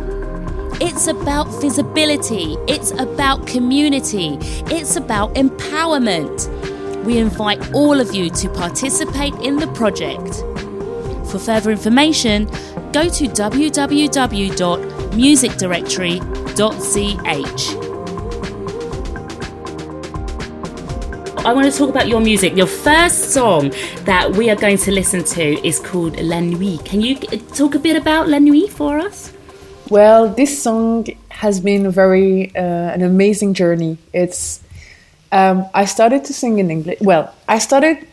It's 0.80 1.08
about 1.08 1.48
visibility. 1.60 2.56
It's 2.68 2.92
about 2.92 3.48
community. 3.48 4.38
It's 4.70 4.96
about 4.96 5.34
empowerment. 5.34 6.48
We 7.04 7.18
invite 7.18 7.74
all 7.74 8.00
of 8.00 8.14
you 8.14 8.30
to 8.30 8.50
participate 8.50 9.34
in 9.36 9.56
the 9.56 9.68
project. 9.68 10.36
For 11.32 11.40
further 11.40 11.72
information, 11.72 12.46
go 12.94 13.10
to 13.10 13.28
www.musicdirectory.ch. 15.12 17.88
I 21.46 21.54
want 21.54 21.72
to 21.72 21.78
talk 21.78 21.90
about 21.90 22.08
your 22.10 22.20
music. 22.20 22.58
Your 22.58 22.68
first 22.68 23.32
song 23.32 23.72
that 24.04 24.36
we 24.36 24.50
are 24.50 24.56
going 24.56 24.78
to 24.80 24.92
listen 24.92 25.24
to 25.24 25.66
is 25.66 25.80
called 25.80 26.20
La 26.20 26.42
Nuit. 26.42 26.84
Can 26.84 27.00
you 27.00 27.16
talk 27.16 27.74
a 27.74 27.80
bit 27.80 27.96
about 27.96 28.28
La 28.28 28.40
Nuit 28.40 28.70
for 28.70 29.00
us? 29.00 29.32
Well, 29.90 30.28
this 30.28 30.62
song 30.62 31.08
has 31.30 31.62
been 31.62 31.86
a 31.86 31.92
very 31.92 32.54
uh, 32.54 32.60
an 32.60 33.02
amazing 33.02 33.54
journey. 33.54 33.98
It's 34.12 34.62
um, 35.32 35.66
I 35.74 35.86
started 35.86 36.26
to 36.26 36.34
sing 36.34 36.60
in 36.60 36.70
English. 36.70 37.00
Well, 37.00 37.34
I 37.48 37.60
started 37.60 38.06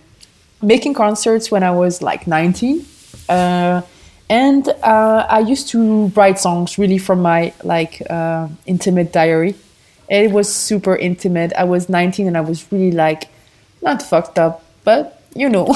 making 0.62 0.94
concerts 0.94 1.50
when 1.50 1.64
I 1.64 1.72
was 1.72 2.02
like 2.02 2.28
19, 2.28 2.86
uh, 3.28 3.82
and 4.28 4.68
uh, 4.82 5.26
I 5.28 5.40
used 5.40 5.68
to 5.70 6.06
write 6.16 6.38
songs 6.38 6.78
really 6.78 6.98
from 6.98 7.20
my 7.22 7.52
like 7.62 8.02
uh, 8.08 8.48
intimate 8.66 9.12
diary. 9.12 9.54
It 10.08 10.30
was 10.32 10.52
super 10.52 10.96
intimate. 10.96 11.52
I 11.56 11.64
was 11.64 11.88
19 11.88 12.26
and 12.26 12.36
I 12.36 12.40
was 12.40 12.66
really 12.70 12.92
like 12.92 13.28
not 13.82 14.02
fucked 14.02 14.38
up, 14.38 14.62
but 14.84 15.20
you 15.34 15.48
know, 15.48 15.66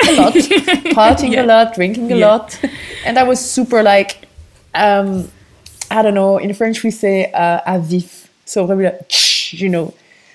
a 0.08 0.12
lot, 0.16 0.32
partying 0.94 1.32
Yeah. 1.32 1.44
a 1.44 1.46
lot, 1.46 1.74
drinking 1.74 2.10
a 2.12 2.16
Yeah. 2.16 2.26
lot, 2.28 2.58
and 3.04 3.18
I 3.18 3.22
was 3.22 3.38
super 3.38 3.82
like 3.82 4.26
um, 4.74 5.28
I 5.90 6.02
don't 6.02 6.14
know. 6.14 6.38
In 6.38 6.54
French, 6.54 6.82
we 6.84 6.90
say 6.90 7.30
uh, 7.32 7.60
à 7.66 7.80
vif. 7.80 8.28
So 8.44 8.64
really 8.66 8.84
like, 8.84 9.52
you 9.52 9.68
know. 9.68 9.92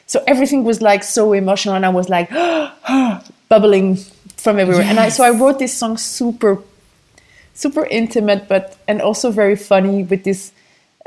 So 0.07 0.23
everything 0.27 0.63
was 0.63 0.81
like 0.81 1.03
so 1.03 1.33
emotional, 1.33 1.75
and 1.75 1.85
I 1.85 1.89
was 1.89 2.09
like 2.09 2.29
bubbling 3.49 3.97
from 4.37 4.59
everywhere. 4.59 4.83
And 4.85 4.99
I, 4.99 5.09
so 5.09 5.23
I 5.23 5.31
wrote 5.31 5.57
this 5.59 5.73
song 5.75 5.97
super, 5.97 6.59
super 7.55 7.85
intimate, 7.87 8.47
but 8.47 8.77
and 8.87 9.01
also 9.01 9.31
very 9.31 9.55
funny 9.55 10.03
with 10.03 10.23
this 10.23 10.51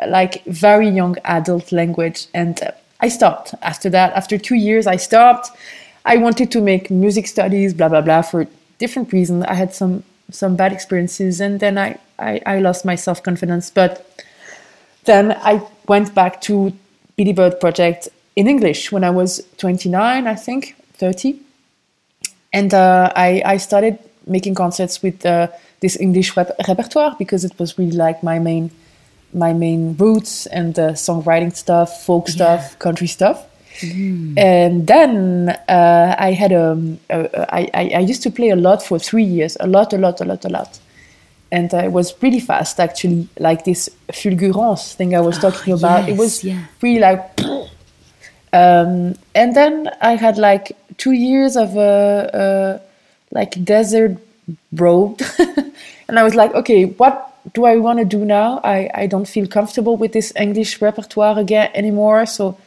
like 0.06 0.44
very 0.46 0.88
young 0.88 1.16
adult 1.24 1.70
language. 1.70 2.26
And 2.34 2.60
uh, 2.62 2.72
I 3.00 3.08
stopped 3.08 3.54
after 3.62 3.88
that. 3.90 4.12
After 4.14 4.36
two 4.36 4.56
years, 4.56 4.86
I 4.86 4.96
stopped. 4.96 5.50
I 6.04 6.16
wanted 6.16 6.50
to 6.52 6.60
make 6.60 6.90
music 6.90 7.26
studies, 7.28 7.74
blah 7.74 7.88
blah 7.88 8.00
blah, 8.00 8.22
for 8.22 8.46
different 8.78 9.12
reasons. 9.12 9.44
I 9.44 9.54
had 9.54 9.72
some 9.74 10.02
some 10.30 10.56
bad 10.56 10.72
experiences, 10.72 11.40
and 11.40 11.60
then 11.60 11.78
I 11.78 11.98
I, 12.18 12.40
I 12.46 12.58
lost 12.58 12.84
my 12.84 12.96
self 12.96 13.22
confidence. 13.22 13.70
But 13.70 14.04
then 15.04 15.32
I 15.32 15.62
went 15.86 16.14
back 16.14 16.40
to 16.42 16.72
Billie 17.16 17.32
Bird 17.32 17.60
project 17.60 18.08
in 18.36 18.46
English 18.46 18.92
when 18.92 19.04
I 19.04 19.10
was 19.10 19.44
29, 19.58 20.26
I 20.26 20.34
think 20.34 20.76
30, 20.94 21.38
and 22.52 22.72
uh, 22.72 23.12
I 23.14 23.42
I 23.44 23.56
started 23.58 23.98
making 24.26 24.54
concerts 24.54 25.02
with 25.02 25.24
uh, 25.24 25.48
this 25.80 25.98
English 26.00 26.36
rep- 26.36 26.56
repertoire 26.66 27.14
because 27.18 27.44
it 27.44 27.58
was 27.58 27.78
really 27.78 27.96
like 27.96 28.22
my 28.22 28.38
main 28.38 28.70
my 29.34 29.52
main 29.52 29.94
roots 29.96 30.46
and 30.46 30.74
the 30.74 30.92
songwriting 30.92 31.54
stuff, 31.54 32.04
folk 32.04 32.28
stuff, 32.28 32.78
country 32.78 33.06
stuff. 33.06 33.44
And 33.82 34.86
then 34.86 35.50
uh, 35.68 36.16
I 36.18 36.32
had 36.32 36.50
a, 36.52 36.96
a, 37.10 37.20
a 37.20 37.54
I, 37.54 37.70
I 37.74 37.90
I 37.96 38.00
used 38.00 38.22
to 38.22 38.30
play 38.30 38.50
a 38.50 38.56
lot 38.56 38.82
for 38.82 38.98
three 38.98 39.22
years, 39.22 39.56
a 39.60 39.66
lot, 39.66 39.92
a 39.92 39.98
lot, 39.98 40.20
a 40.20 40.24
lot, 40.24 40.44
a 40.44 40.48
lot. 40.48 40.80
And 41.50 41.72
uh, 41.72 41.78
it 41.78 41.92
was 41.92 42.12
pretty 42.12 42.40
fast 42.40 42.80
actually, 42.80 43.28
like 43.38 43.64
this 43.64 43.88
fulgurance 44.12 44.94
thing 44.94 45.14
I 45.14 45.20
was 45.20 45.38
talking 45.38 45.72
about. 45.74 46.08
it 46.08 46.16
was 46.16 46.42
yes, 46.42 46.56
yeah. 46.56 46.66
really 46.82 47.00
like, 47.00 47.40
um, 48.52 49.14
and 49.34 49.54
then 49.54 49.90
I 50.00 50.16
had 50.16 50.38
like 50.38 50.76
two 50.96 51.12
years 51.12 51.56
of 51.56 51.76
uh, 51.76 51.80
uh, 51.80 52.78
like 53.30 53.64
desert 53.64 54.18
road, 54.72 55.20
and 56.08 56.18
I 56.18 56.22
was 56.22 56.34
like, 56.34 56.54
okay, 56.54 56.84
what 56.84 57.24
do 57.54 57.64
I 57.64 57.76
want 57.76 57.98
to 57.98 58.04
do 58.04 58.24
now? 58.24 58.60
I, 58.64 58.90
I 58.94 59.06
don't 59.06 59.26
feel 59.26 59.46
comfortable 59.46 59.96
with 59.96 60.12
this 60.12 60.32
English 60.36 60.80
repertoire 60.80 61.38
again 61.38 61.70
anymore. 61.74 62.26
So 62.26 62.58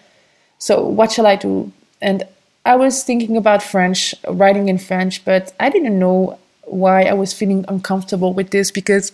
so 0.62 0.86
what 0.86 1.12
shall 1.12 1.26
I 1.26 1.38
do? 1.38 1.72
And 2.02 2.24
I 2.66 2.76
was 2.76 3.04
thinking 3.04 3.36
about 3.36 3.64
French, 3.64 4.14
writing 4.28 4.70
in 4.70 4.78
French, 4.78 5.26
but 5.26 5.54
I 5.60 5.72
didn't 5.72 5.98
know 5.98 6.38
why 6.66 7.06
I 7.06 7.14
was 7.14 7.34
feeling 7.34 7.66
uncomfortable 7.68 8.34
with 8.34 8.52
this 8.52 8.70
because 8.70 9.12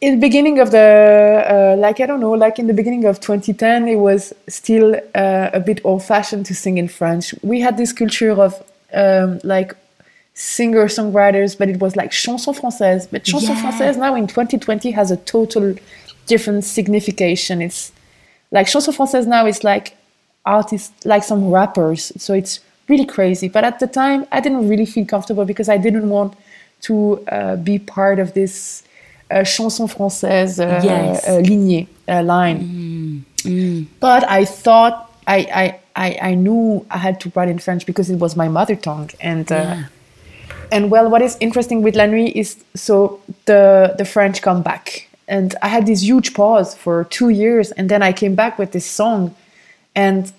in 0.00 0.14
the 0.14 0.20
beginning 0.20 0.58
of 0.58 0.70
the 0.70 1.74
uh, 1.76 1.80
like 1.80 2.00
I 2.00 2.06
don't 2.06 2.20
know, 2.20 2.32
like 2.32 2.58
in 2.58 2.66
the 2.66 2.74
beginning 2.74 3.06
of 3.06 3.20
2010, 3.20 3.88
it 3.88 3.96
was 3.96 4.34
still 4.48 4.96
uh, 5.14 5.50
a 5.54 5.60
bit 5.60 5.80
old-fashioned 5.84 6.44
to 6.46 6.54
sing 6.54 6.76
in 6.76 6.88
French. 6.88 7.34
We 7.42 7.60
had 7.60 7.78
this 7.78 7.92
culture 7.92 8.32
of 8.32 8.62
um, 8.92 9.40
like 9.44 9.74
singer 10.40 10.86
songwriters, 10.86 11.56
but 11.58 11.68
it 11.68 11.78
was 11.80 11.92
like 11.96 12.10
chanson 12.10 12.54
française. 12.54 13.06
But 13.12 13.24
chanson 13.24 13.54
Yeah. 13.56 13.62
française 13.64 13.96
now 13.98 14.14
in 14.14 14.26
2020 14.26 14.90
has 14.92 15.10
a 15.10 15.16
total 15.34 15.74
different 16.26 16.64
signification. 16.64 17.60
It's 17.60 17.92
like 18.50 18.66
chanson 18.72 18.94
française 18.94 19.26
now 19.26 19.44
is 19.46 19.62
like 19.64 19.86
artists, 20.46 20.92
like 21.04 21.24
some 21.24 21.50
rappers. 21.50 22.12
So 22.16 22.32
it's 22.34 22.60
really 22.88 23.04
crazy. 23.04 23.48
But 23.48 23.64
at 23.64 23.76
the 23.80 23.86
time, 23.86 24.26
I 24.32 24.40
didn't 24.40 24.66
really 24.68 24.86
feel 24.86 25.04
comfortable 25.04 25.44
because 25.44 25.68
I 25.68 25.76
didn't 25.76 26.08
want 26.08 26.32
to 26.88 26.94
uh, 27.28 27.56
be 27.56 27.78
part 27.78 28.18
of 28.18 28.32
this 28.32 28.82
uh, 29.30 29.44
chanson 29.44 29.86
française 29.88 30.58
uh, 30.58 30.80
Yes. 30.82 31.28
uh, 31.28 31.32
lignée 31.50 31.86
uh, 32.08 32.22
line. 32.22 33.24
But 34.00 34.22
I 34.28 34.44
thought 34.46 34.94
I, 35.26 35.38
I, 35.62 35.64
I, 36.04 36.18
I 36.30 36.34
knew 36.34 36.86
I 36.90 36.96
had 36.96 37.20
to 37.20 37.32
write 37.34 37.50
in 37.50 37.58
French 37.58 37.84
because 37.84 38.08
it 38.10 38.18
was 38.18 38.36
my 38.36 38.48
mother 38.48 38.74
tongue. 38.76 39.10
And 39.20 39.46
uh, 39.52 39.54
Yeah. 39.54 39.84
And 40.72 40.90
well, 40.90 41.10
what 41.10 41.22
is 41.22 41.36
interesting 41.40 41.82
with 41.82 41.96
La 41.96 42.06
Nuit 42.06 42.34
is 42.34 42.62
so 42.74 43.20
the 43.46 43.94
the 43.98 44.04
French 44.04 44.40
come 44.42 44.62
back, 44.62 45.08
and 45.26 45.54
I 45.62 45.68
had 45.68 45.86
this 45.86 46.02
huge 46.02 46.32
pause 46.34 46.74
for 46.74 47.04
two 47.04 47.30
years, 47.30 47.72
and 47.72 47.88
then 47.88 48.02
I 48.02 48.12
came 48.12 48.34
back 48.34 48.58
with 48.58 48.72
this 48.72 48.86
song, 48.86 49.34
and 49.94 50.32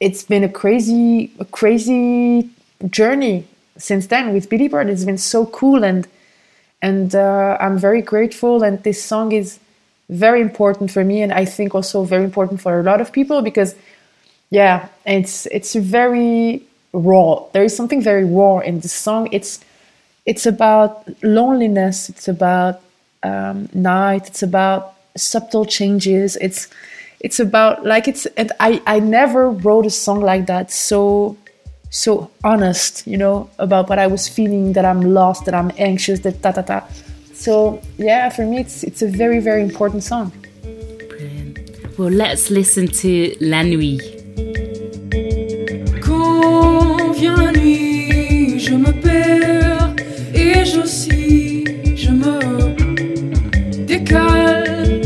it's 0.00 0.24
been 0.24 0.44
a 0.44 0.48
crazy, 0.48 1.30
a 1.38 1.44
crazy 1.44 2.50
journey 2.90 3.44
since 3.78 4.08
then 4.08 4.32
with 4.34 4.48
Billie 4.48 4.68
Bird. 4.68 4.88
It's 4.90 5.04
been 5.04 5.18
so 5.18 5.46
cool, 5.46 5.84
and 5.84 6.06
and 6.82 7.14
uh, 7.14 7.56
I'm 7.60 7.78
very 7.78 8.02
grateful. 8.02 8.62
And 8.62 8.82
this 8.82 9.02
song 9.02 9.32
is 9.32 9.58
very 10.10 10.40
important 10.40 10.90
for 10.90 11.04
me, 11.04 11.22
and 11.22 11.32
I 11.32 11.44
think 11.46 11.74
also 11.74 12.04
very 12.04 12.24
important 12.24 12.60
for 12.60 12.78
a 12.78 12.82
lot 12.82 13.00
of 13.00 13.12
people 13.12 13.42
because 13.42 13.74
yeah 14.50 14.88
it's 15.06 15.46
it's 15.46 15.74
very 15.74 16.62
raw. 16.92 17.46
There 17.52 17.64
is 17.64 17.74
something 17.76 18.02
very 18.02 18.24
raw 18.24 18.58
in 18.58 18.80
this 18.80 18.92
song. 18.92 19.28
It's 19.32 19.60
it's 20.26 20.46
about 20.46 21.08
loneliness. 21.22 22.08
It's 22.08 22.28
about 22.28 22.80
um, 23.22 23.68
night. 23.72 24.28
It's 24.28 24.42
about 24.42 24.94
subtle 25.16 25.64
changes. 25.64 26.36
It's 26.36 26.68
it's 27.22 27.38
about 27.38 27.86
like 27.86 28.08
it's 28.08 28.26
and 28.36 28.52
i 28.60 28.82
i 28.86 28.98
never 28.98 29.50
wrote 29.50 29.86
a 29.86 29.90
song 29.90 30.20
like 30.20 30.46
that 30.46 30.70
so 30.70 31.36
so 31.90 32.30
honest 32.42 33.06
you 33.06 33.16
know 33.16 33.48
about 33.58 33.88
what 33.88 33.98
i 33.98 34.06
was 34.06 34.28
feeling 34.28 34.72
that 34.72 34.84
i'm 34.84 35.00
lost 35.00 35.44
that 35.44 35.54
i'm 35.54 35.70
anxious 35.78 36.20
that 36.20 36.42
ta 36.42 36.52
ta 36.52 36.62
ta. 36.62 36.84
So 37.32 37.80
yeah 37.96 38.28
for 38.28 38.44
me 38.44 38.58
it's 38.58 38.82
it's 38.82 39.02
a 39.02 39.08
very 39.08 39.40
very 39.40 39.62
important 39.62 40.02
song. 40.02 40.32
Brilliant. 40.62 41.58
Well, 41.98 42.10
let's 42.10 42.50
listen 42.50 42.88
to 42.88 43.36
La 43.40 43.62
Nuit. 43.62 44.21
Quand 46.42 47.12
vient 47.12 47.36
la 47.36 47.52
nuit, 47.52 48.58
je 48.58 48.74
me 48.74 48.92
perds 48.92 49.94
et 50.34 50.64
j'oscille, 50.64 51.94
je 51.94 52.10
me 52.10 52.40
décale. 53.86 55.01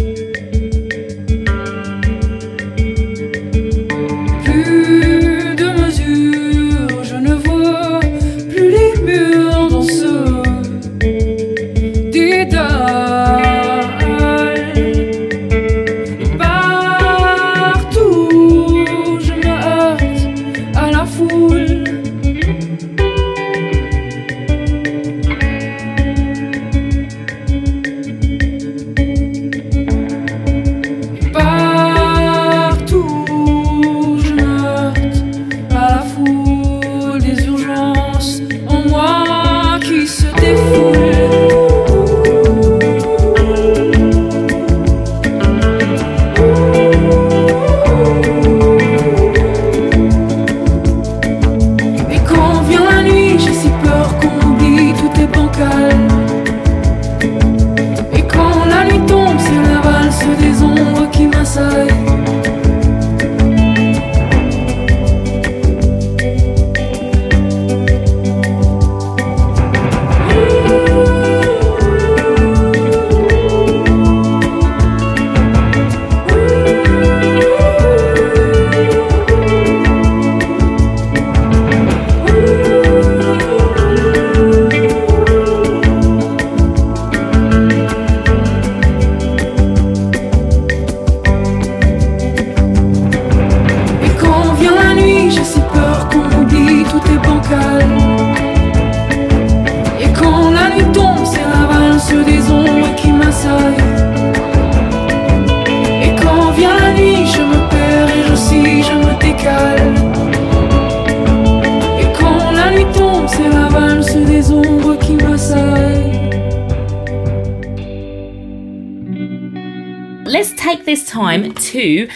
To 121.77 122.09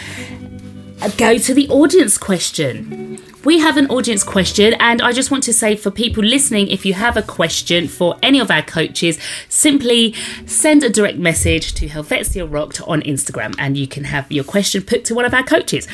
uh, 1.03 1.09
go 1.17 1.37
to 1.37 1.53
the 1.53 1.69
audience 1.69 2.17
question. 2.17 3.19
we 3.45 3.59
have 3.59 3.77
an 3.77 3.85
audience 3.91 4.23
question, 4.23 4.73
and 4.79 5.03
I 5.03 5.11
just 5.11 5.29
want 5.29 5.43
to 5.43 5.53
say 5.53 5.75
for 5.75 5.91
people 5.91 6.23
listening, 6.23 6.67
if 6.69 6.83
you 6.83 6.95
have 6.95 7.15
a 7.15 7.21
question 7.21 7.87
for 7.87 8.17
any 8.23 8.39
of 8.39 8.49
our 8.49 8.63
coaches, 8.63 9.19
simply 9.49 10.15
send 10.47 10.83
a 10.83 10.89
direct 10.89 11.19
message 11.19 11.75
to 11.75 11.87
Helvetiarockt 11.87 12.87
on 12.87 13.03
Instagram, 13.03 13.53
and 13.59 13.77
you 13.77 13.85
can 13.85 14.05
have 14.05 14.31
your 14.31 14.43
question 14.43 14.81
put 14.81 15.05
to 15.05 15.13
one 15.13 15.25
of 15.25 15.33
our 15.35 15.43
coaches. 15.43 15.87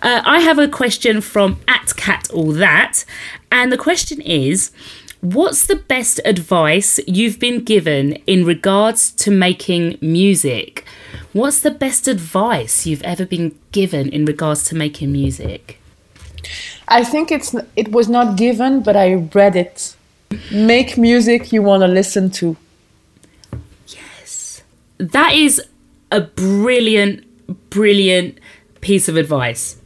Uh, 0.00 0.22
I 0.24 0.40
have 0.40 0.58
a 0.58 0.66
question 0.66 1.20
from 1.20 1.60
at 1.68 1.94
cat 1.96 2.30
all 2.30 2.52
that, 2.52 3.04
and 3.52 3.70
the 3.70 3.76
question 3.76 4.22
is. 4.22 4.70
What's 5.22 5.66
the 5.66 5.76
best 5.76 6.18
advice 6.24 6.98
you've 7.06 7.38
been 7.38 7.62
given 7.62 8.14
in 8.26 8.46
regards 8.46 9.10
to 9.16 9.30
making 9.30 9.98
music? 10.00 10.86
What's 11.32 11.60
the 11.60 11.70
best 11.70 12.08
advice 12.08 12.86
you've 12.86 13.02
ever 13.02 13.24
been 13.24 13.58
given 13.72 14.08
in 14.08 14.24
regards 14.24 14.64
to 14.64 14.74
making 14.74 15.12
music? 15.12 15.80
I 16.88 17.04
think 17.04 17.30
it's 17.30 17.54
it 17.76 17.92
was 17.92 18.08
not 18.08 18.36
given, 18.36 18.82
but 18.82 18.96
I 18.96 19.14
read 19.14 19.56
it. 19.56 19.94
Make 20.50 20.96
music 20.96 21.52
you 21.52 21.62
want 21.62 21.82
to 21.82 21.88
listen 21.88 22.30
to. 22.32 22.56
Yes. 23.86 24.62
That 24.98 25.34
is 25.34 25.62
a 26.10 26.20
brilliant, 26.20 27.70
brilliant 27.70 28.38
piece 28.80 29.08
of 29.08 29.16
advice. 29.16 29.79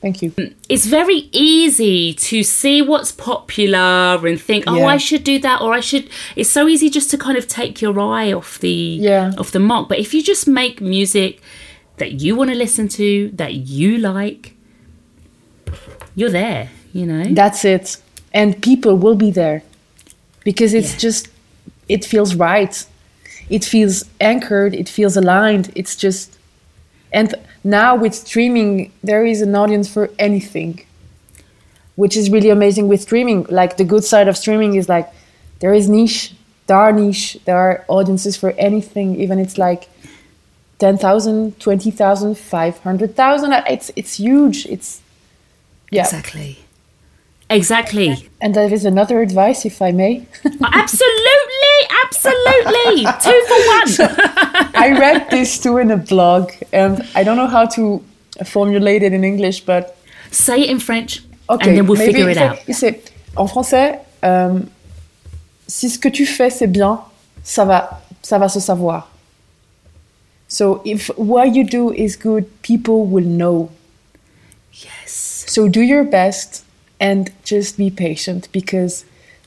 Thank 0.00 0.22
you. 0.22 0.32
It's 0.68 0.86
very 0.86 1.28
easy 1.32 2.14
to 2.14 2.42
see 2.42 2.80
what's 2.80 3.12
popular 3.12 4.26
and 4.26 4.40
think, 4.40 4.64
oh, 4.66 4.76
Yeah. 4.78 4.86
I 4.86 4.96
should 4.96 5.24
do 5.24 5.38
that, 5.40 5.60
or 5.60 5.74
I 5.74 5.80
should. 5.80 6.08
It's 6.36 6.48
so 6.48 6.68
easy 6.68 6.88
just 6.88 7.10
to 7.10 7.18
kind 7.18 7.36
of 7.36 7.46
take 7.46 7.82
your 7.82 7.98
eye 8.00 8.32
off 8.32 8.58
the 8.60 8.70
Yeah. 8.70 9.32
off 9.36 9.50
the 9.50 9.58
mark. 9.60 9.88
But 9.90 9.98
if 9.98 10.14
you 10.14 10.22
just 10.22 10.48
make 10.48 10.80
music 10.80 11.40
that 11.98 12.12
you 12.22 12.34
want 12.34 12.48
to 12.50 12.56
listen 12.56 12.88
to, 12.88 13.30
that 13.34 13.52
you 13.54 13.98
like, 13.98 14.54
you're 16.14 16.30
there. 16.30 16.70
You 16.92 17.06
know. 17.06 17.24
That's 17.24 17.64
it. 17.64 17.96
And 18.32 18.60
people 18.62 18.96
will 18.96 19.14
be 19.16 19.30
there 19.30 19.62
because 20.44 20.74
it's 20.74 20.92
Yeah. 20.92 20.98
just 20.98 21.28
it 21.88 22.04
feels 22.04 22.34
right. 22.34 22.84
It 23.48 23.64
feels 23.64 24.04
anchored, 24.20 24.74
it 24.74 24.88
feels 24.88 25.16
aligned. 25.16 25.70
It's 25.74 25.94
just 25.94 26.38
and 27.12 27.34
now 27.64 27.94
with 27.96 28.14
streaming 28.14 28.92
there 29.02 29.24
is 29.24 29.42
an 29.42 29.54
audience 29.54 29.92
for 29.92 30.10
anything. 30.18 30.84
Which 31.96 32.16
is 32.16 32.30
really 32.30 32.48
amazing 32.48 32.88
with 32.88 33.02
streaming. 33.02 33.46
Like 33.50 33.76
the 33.76 33.84
good 33.84 34.04
side 34.04 34.26
of 34.26 34.36
streaming 34.36 34.74
is 34.74 34.88
like 34.88 35.12
there 35.58 35.74
is 35.74 35.88
niche, 35.88 36.34
there 36.66 36.78
are 36.78 36.92
niche, 36.92 37.38
there 37.44 37.58
are 37.58 37.84
audiences 37.88 38.36
for 38.36 38.52
anything, 38.52 39.20
even 39.20 39.38
it's 39.38 39.58
like 39.58 39.88
10,000, 40.78 41.60
20,000, 41.60 42.38
500,000. 42.38 43.52
It's 43.68 43.90
it's 43.96 44.14
huge. 44.14 44.66
It's 44.66 45.02
yeah. 45.90 46.04
Exactly. 46.04 46.58
Exactly. 47.50 48.28
And 48.40 48.54
there 48.54 48.72
is 48.72 48.84
another 48.84 49.20
advice, 49.20 49.66
if 49.66 49.82
I 49.82 49.90
may. 49.92 50.24
Oh, 50.44 50.68
absolutely, 50.72 51.78
absolutely. 52.04 53.04
Two 53.24 53.40
for 53.48 53.60
one. 54.06 54.70
I 54.74 54.96
read 54.98 55.28
this 55.30 55.58
too 55.58 55.78
in 55.78 55.90
a 55.90 55.96
blog, 55.96 56.52
and 56.72 57.02
I 57.14 57.24
don't 57.24 57.36
know 57.36 57.48
how 57.48 57.66
to 57.76 58.02
formulate 58.44 59.02
it 59.02 59.12
in 59.12 59.24
English, 59.24 59.60
but 59.66 59.96
Say 60.30 60.60
it 60.62 60.70
in 60.70 60.78
French, 60.78 61.22
okay, 61.48 61.68
and 61.70 61.76
then 61.76 61.86
we'll 61.86 61.98
maybe 61.98 62.12
figure 62.12 62.30
it 62.30 62.38
out. 62.38 62.58
c'est- 62.72 63.10
en 63.36 63.46
français, 63.48 63.98
euh, 64.22 64.60
si 65.66 65.88
ce 65.90 65.98
que 65.98 66.08
tu 66.08 66.24
fais 66.24 66.50
c'est 66.50 66.68
bien, 66.70 67.00
ça 67.42 67.64
va, 67.64 68.00
ça 68.22 68.38
va 68.38 68.48
se 68.48 68.60
savoir. 68.60 69.08
So 70.46 70.80
if 70.84 71.10
what 71.16 71.46
you 71.54 71.64
do 71.64 71.92
is 71.92 72.16
good, 72.16 72.44
people 72.62 73.06
will 73.06 73.24
know. 73.26 73.70
Yes. 74.72 75.44
So 75.48 75.68
do 75.68 75.80
your 75.80 76.04
best 76.04 76.64
and 77.00 77.32
just 77.42 77.78
be 77.78 77.90
patient 77.90 78.48
because, 78.52 79.04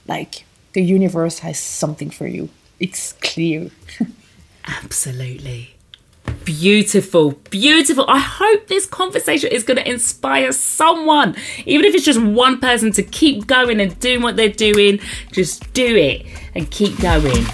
like, 0.08 0.46
the 0.74 0.82
universe 0.82 1.40
has 1.40 1.60
something 1.60 2.10
for 2.10 2.28
you. 2.28 2.50
It's 2.80 3.14
clear. 3.14 3.70
Absolutely. 4.66 5.76
Beautiful, 6.46 7.32
beautiful. 7.50 8.06
I 8.10 8.20
hope 8.20 8.68
this 8.68 8.86
conversation 8.86 9.50
is 9.52 9.64
going 9.64 9.78
to 9.78 9.90
inspire 9.90 10.52
someone, 10.52 11.36
even 11.66 11.86
if 11.86 11.96
it's 11.96 12.04
just 12.04 12.22
one 12.22 12.60
person 12.60 12.92
to 12.94 13.04
keep 13.04 13.48
going 13.48 13.80
and 13.80 13.98
doing 14.00 14.22
what 14.22 14.36
they're 14.36 14.50
doing. 14.50 15.00
Just 15.32 15.72
do 15.74 15.96
it 15.96 16.26
and 16.56 16.70
keep 16.70 17.00
going. 17.00 17.46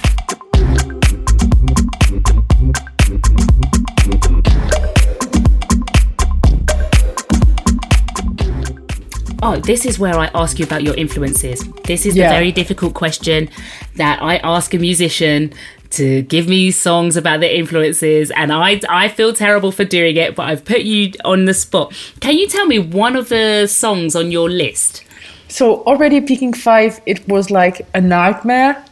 Oh, 9.42 9.56
this 9.58 9.86
is 9.86 9.98
where 9.98 10.18
I 10.20 10.30
ask 10.36 10.60
you 10.60 10.66
about 10.66 10.84
your 10.84 10.96
influences. 10.96 11.64
This 11.86 12.06
is 12.06 12.16
Yeah. 12.16 12.28
the 12.30 12.34
very 12.36 12.52
difficult 12.52 12.94
question 12.94 13.50
that 13.96 14.22
I 14.22 14.38
ask 14.38 14.74
a 14.74 14.78
musician 14.80 15.54
to 15.92 16.22
give 16.24 16.48
me 16.48 16.72
songs 16.72 17.16
about 17.18 17.40
their 17.40 17.50
influences, 17.52 18.32
and 18.32 18.52
I 18.52 18.80
I 18.90 19.08
feel 19.08 19.34
terrible 19.34 19.72
for 19.72 19.86
doing 19.86 20.18
it, 20.18 20.36
but 20.36 20.44
I've 20.50 20.64
put 20.66 20.82
you 20.82 21.12
on 21.26 21.46
the 21.46 21.54
spot. 21.54 21.94
Can 22.20 22.38
you 22.38 22.48
tell 22.48 22.66
me 22.66 22.80
one 22.80 23.16
of 23.16 23.30
the 23.30 23.66
songs 23.68 24.16
on 24.16 24.30
your 24.32 24.50
list? 24.50 25.04
So 25.48 25.84
already 25.88 26.22
picking 26.22 26.54
five, 26.54 27.02
it 27.08 27.28
was 27.28 27.50
like 27.50 27.82
a 27.96 28.02
nightmare. 28.02 28.84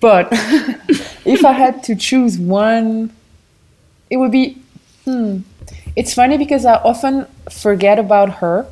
But 0.00 0.28
if 1.24 1.44
I 1.44 1.52
had 1.52 1.82
to 1.84 1.94
choose 1.96 2.38
one, 2.38 3.10
it 4.08 4.16
would 4.18 4.30
be. 4.32 4.56
Hmm. 5.04 5.38
It's 5.96 6.14
funny 6.14 6.38
because 6.38 6.64
I 6.64 6.74
often 6.76 7.26
forget 7.50 7.98
about 7.98 8.30
her. 8.40 8.66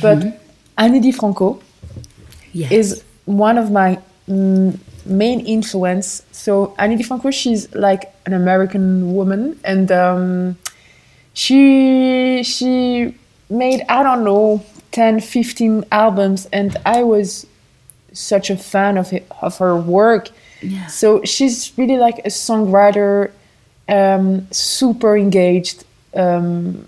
But 0.00 0.40
Ani 0.78 1.00
DiFranco 1.00 1.60
Yes. 2.52 2.70
is 2.72 3.04
one 3.26 3.58
of 3.58 3.70
my 3.70 3.98
mm, 4.28 4.78
main 5.04 5.40
influence. 5.40 6.22
So 6.32 6.74
Ani 6.78 6.96
DiFranco, 6.96 7.32
she's 7.32 7.72
like 7.74 8.14
an 8.26 8.32
American 8.32 9.14
woman, 9.14 9.58
and 9.64 9.90
um, 9.92 10.56
she 11.34 12.42
she 12.44 13.14
made 13.50 13.84
I 13.88 14.02
don't 14.02 14.24
know 14.24 14.64
10, 14.92 15.20
15 15.20 15.84
albums, 15.90 16.46
and 16.52 16.76
I 16.86 17.02
was 17.02 17.46
such 18.12 18.48
a 18.50 18.56
fan 18.56 18.96
of 18.96 19.12
it, 19.12 19.26
of 19.42 19.58
her 19.58 19.76
work. 19.76 20.30
Yeah. 20.62 20.86
So 20.86 21.22
she's 21.24 21.72
really 21.76 21.96
like 21.96 22.18
a 22.20 22.28
songwriter, 22.28 23.32
um, 23.88 24.46
super 24.52 25.16
engaged 25.16 25.84
um, 26.14 26.86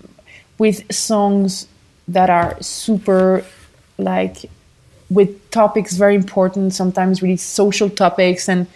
with 0.57 0.91
songs 0.93 1.67
that 2.07 2.29
are 2.29 2.57
super 2.61 3.43
like 3.97 4.49
with 5.09 5.49
topics 5.51 5.95
very 5.95 6.15
important 6.15 6.73
sometimes 6.73 7.21
really 7.21 7.37
social 7.37 7.89
topics 7.89 8.49
and 8.49 8.67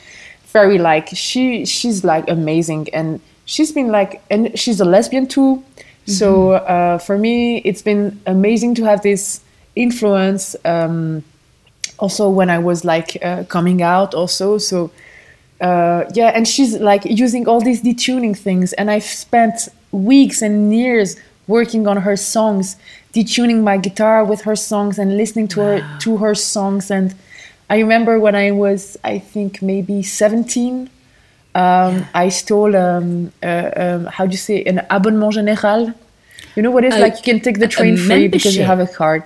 very 0.52 0.78
like 0.78 1.10
she 1.14 1.66
she's 1.66 2.04
like 2.04 2.30
amazing 2.30 2.88
and 2.94 3.22
she's 3.46 3.72
been 3.72 3.88
like 3.88 4.22
and 4.30 4.58
she's 4.58 4.80
a 4.80 4.86
lesbian 4.86 5.28
too. 5.28 5.64
So 6.06 6.54
uh, 6.54 6.98
for 6.98 7.18
me 7.18 7.60
it's 7.60 7.82
been 7.82 8.20
amazing 8.26 8.76
to 8.76 8.84
have 8.84 9.02
this 9.02 9.42
influence 9.76 10.56
um, 10.66 11.24
also 12.00 12.30
when 12.30 12.50
i 12.50 12.58
was 12.58 12.84
like 12.84 13.18
uh, 13.24 13.44
coming 13.46 13.82
out 13.82 14.14
also. 14.14 14.58
So 14.58 14.92
uh, 15.62 16.06
yeah 16.14 16.32
and 16.36 16.48
she's 16.48 16.78
like 16.80 17.06
using 17.06 17.48
all 17.48 17.62
these 17.62 17.82
detuning 17.84 18.36
things 18.36 18.74
and 18.74 18.90
i've 18.90 19.04
spent 19.04 19.70
weeks 19.92 20.42
and 20.42 20.74
years 20.76 21.16
working 21.48 21.88
on 21.88 21.98
her 21.98 22.16
songs 22.16 22.76
detuning 23.14 23.64
my 23.64 23.78
guitar 23.78 24.24
with 24.24 24.42
her 24.42 24.56
songs 24.56 24.98
and 24.98 25.18
listening 25.18 25.48
to 25.48 25.60
her 25.60 26.00
to 26.00 26.18
her 26.18 26.36
songs 26.36 26.92
and 26.92 27.16
i 27.70 27.78
remember 27.80 28.20
when 28.20 28.36
i 28.36 28.52
was 28.52 28.98
i 29.04 29.18
think 29.18 29.62
maybe 29.62 30.02
17 30.04 30.90
um, 31.54 32.06
i 32.14 32.30
stole 32.30 32.76
um, 32.76 33.32
uh, 33.44 33.72
um, 33.76 34.06
how 34.06 34.26
do 34.26 34.32
you 34.32 34.38
say 34.38 34.64
an 34.64 34.80
abonnement 34.90 35.34
général 35.34 35.94
you 36.56 36.62
know 36.64 36.72
what 36.72 36.84
it's 36.84 36.98
like 36.98 37.16
you 37.18 37.24
can 37.24 37.40
take 37.40 37.60
the 37.60 37.68
train 37.68 37.98
free 37.98 38.28
because 38.28 38.56
you 38.56 38.64
have 38.64 38.80
a 38.80 38.88
card 38.88 39.24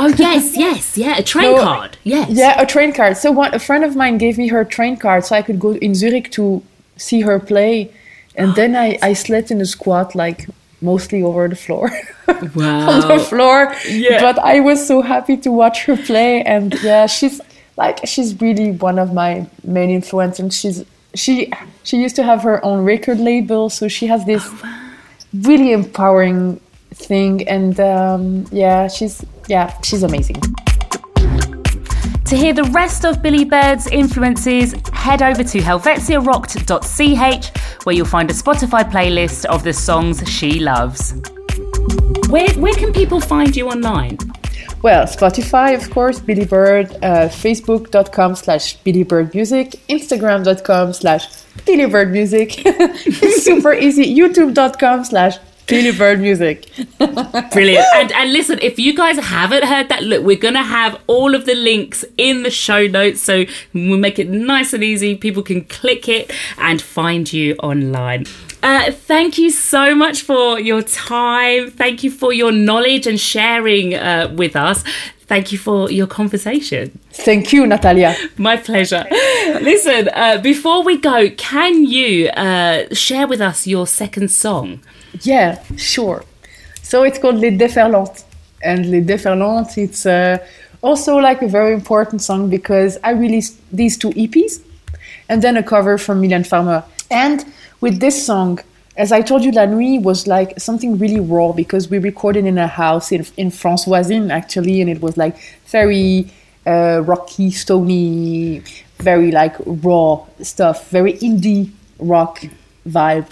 Oh 0.00 0.06
yes, 0.16 0.56
yes, 0.66 0.96
yeah, 0.96 1.18
a 1.18 1.22
train 1.22 1.56
No, 1.56 1.62
card. 1.62 1.98
Yes. 2.04 2.30
yeah, 2.30 2.60
a 2.60 2.66
train 2.66 2.92
card. 2.92 3.16
So 3.16 3.32
one, 3.32 3.52
a 3.52 3.58
friend 3.58 3.84
of 3.84 3.96
mine 3.96 4.16
gave 4.16 4.38
me 4.38 4.46
her 4.48 4.64
train 4.64 4.96
card 4.96 5.24
so 5.24 5.34
I 5.34 5.42
could 5.42 5.58
go 5.58 5.72
in 5.74 5.94
Zurich 5.94 6.30
to 6.32 6.62
see 6.96 7.22
her 7.22 7.40
play. 7.40 7.90
And 8.36 8.54
then 8.58 8.76
I, 8.76 8.98
I 9.02 9.12
slept 9.12 9.50
in 9.50 9.60
a 9.60 9.66
squat, 9.66 10.14
like 10.14 10.46
mostly 10.80 11.22
over 11.22 11.48
the 11.48 11.56
floor. 11.56 11.90
on 12.28 13.08
the 13.08 13.24
floor. 13.28 13.74
Yeah. 13.88 14.20
But 14.20 14.38
I 14.38 14.60
was 14.60 14.86
so 14.86 15.02
happy 15.02 15.36
to 15.38 15.50
watch 15.50 15.84
her 15.84 15.96
play. 15.96 16.42
And 16.42 16.74
yeah, 16.82 17.06
she's 17.06 17.40
like, 17.76 18.00
she's 18.06 18.40
really 18.40 18.72
one 18.72 18.98
of 18.98 19.12
my 19.12 19.46
main 19.64 19.90
influences 19.90 20.40
And 20.40 20.52
she's, 20.52 20.84
she, 21.14 21.52
she 21.82 22.00
used 22.00 22.16
to 22.16 22.22
have 22.22 22.42
her 22.42 22.64
own 22.64 22.84
record 22.84 23.18
label. 23.18 23.70
So 23.70 23.88
she 23.88 24.06
has 24.06 24.24
this 24.24 24.48
really 25.32 25.72
empowering 25.72 26.60
thing. 26.90 27.48
And 27.48 27.78
um, 27.80 28.46
yeah, 28.52 28.88
she's, 28.88 29.24
yeah, 29.48 29.74
she's 29.82 30.02
amazing. 30.02 30.40
To 32.28 32.36
hear 32.36 32.52
the 32.52 32.64
rest 32.64 33.06
of 33.06 33.22
Billie 33.22 33.46
Bird's 33.46 33.86
influences, 33.86 34.74
head 34.92 35.22
over 35.22 35.42
to 35.42 35.58
helvetiarockt.ch 35.60 37.86
where 37.86 37.96
you'll 37.96 38.04
find 38.04 38.30
a 38.30 38.34
Spotify 38.34 38.84
playlist 38.84 39.46
of 39.46 39.64
the 39.64 39.72
songs 39.72 40.22
she 40.28 40.60
loves. 40.60 41.14
Where, 42.28 42.52
where 42.56 42.74
can 42.74 42.92
people 42.92 43.18
find 43.18 43.56
you 43.56 43.70
online? 43.70 44.18
Well, 44.82 45.06
Spotify, 45.06 45.74
of 45.74 45.88
course, 45.88 46.20
Billie 46.20 46.44
Bird, 46.44 46.92
uh, 47.02 47.30
Facebook.com 47.30 48.34
slash 48.34 48.76
Billie 48.76 49.04
Bird 49.04 49.34
Music, 49.34 49.70
Instagram.com 49.88 50.92
slash 50.92 51.44
Billie 51.64 51.86
Bird 51.86 52.12
Music. 52.12 52.62
it's 52.66 53.42
super 53.42 53.72
easy. 53.72 54.04
YouTube.com 54.14 55.06
slash 55.06 55.38
Billie 55.68 55.96
Bird 55.96 56.20
Music. 56.20 56.66
Brilliant. 57.52 57.84
And, 57.94 58.12
and 58.12 58.32
listen, 58.32 58.58
if 58.62 58.78
you 58.78 58.94
guys 58.96 59.18
haven't 59.18 59.64
heard 59.64 59.88
that, 59.90 60.02
look, 60.02 60.24
we're 60.24 60.36
going 60.36 60.54
to 60.54 60.62
have 60.62 61.00
all 61.06 61.34
of 61.34 61.44
the 61.46 61.54
links 61.54 62.04
in 62.16 62.42
the 62.42 62.50
show 62.50 62.86
notes. 62.86 63.20
So 63.20 63.44
we'll 63.74 63.98
make 63.98 64.18
it 64.18 64.28
nice 64.28 64.72
and 64.72 64.82
easy. 64.82 65.14
People 65.14 65.42
can 65.42 65.64
click 65.64 66.08
it 66.08 66.32
and 66.56 66.80
find 66.80 67.30
you 67.32 67.54
online. 67.56 68.24
Uh, 68.62 68.90
thank 68.90 69.38
you 69.38 69.50
so 69.50 69.94
much 69.94 70.22
for 70.22 70.58
your 70.58 70.82
time. 70.82 71.70
Thank 71.70 72.02
you 72.02 72.10
for 72.10 72.32
your 72.32 72.50
knowledge 72.50 73.06
and 73.06 73.20
sharing 73.20 73.94
uh, 73.94 74.34
with 74.36 74.56
us. 74.56 74.82
Thank 75.26 75.52
you 75.52 75.58
for 75.58 75.90
your 75.90 76.06
conversation. 76.06 76.98
Thank 77.12 77.52
you, 77.52 77.66
Natalia. 77.66 78.16
My 78.38 78.56
pleasure. 78.56 79.04
Listen, 79.62 80.10
uh, 80.12 80.38
before 80.38 80.82
we 80.82 80.98
go, 80.98 81.30
can 81.30 81.84
you 81.84 82.28
uh, 82.28 82.92
share 82.92 83.26
with 83.26 83.40
us 83.40 83.66
your 83.66 83.86
second 83.86 84.30
song? 84.30 84.80
Yeah, 85.22 85.62
sure. 85.76 86.24
So 86.82 87.02
it's 87.02 87.18
called 87.18 87.36
Les 87.36 87.50
Déferlantes. 87.50 88.24
And 88.62 88.90
Les 88.90 89.00
Déferlantes, 89.00 89.78
it's 89.78 90.04
uh, 90.04 90.38
also 90.82 91.16
like 91.16 91.42
a 91.42 91.48
very 91.48 91.72
important 91.72 92.20
song 92.20 92.50
because 92.50 92.98
I 93.02 93.12
released 93.12 93.56
these 93.72 93.96
two 93.96 94.10
EPs 94.10 94.60
and 95.28 95.42
then 95.42 95.56
a 95.56 95.62
cover 95.62 95.96
from 95.96 96.20
Mylène 96.20 96.46
Farmer. 96.46 96.84
And 97.10 97.44
with 97.80 98.00
this 98.00 98.26
song, 98.26 98.60
as 98.96 99.12
I 99.12 99.22
told 99.22 99.44
you, 99.44 99.52
La 99.52 99.64
Nuit 99.64 100.02
was 100.02 100.26
like 100.26 100.58
something 100.60 100.98
really 100.98 101.20
raw 101.20 101.52
because 101.52 101.88
we 101.88 101.98
recorded 101.98 102.44
in 102.44 102.58
a 102.58 102.66
house 102.66 103.12
in, 103.12 103.24
in 103.36 103.50
Françoisine 103.50 104.30
actually, 104.30 104.80
and 104.80 104.90
it 104.90 105.00
was 105.00 105.16
like 105.16 105.36
very 105.68 106.30
uh, 106.66 107.02
rocky, 107.04 107.50
stony, 107.50 108.62
very 108.98 109.30
like 109.30 109.56
raw 109.64 110.24
stuff, 110.42 110.90
very 110.90 111.14
indie 111.14 111.70
rock 111.98 112.44
vibe. 112.86 113.26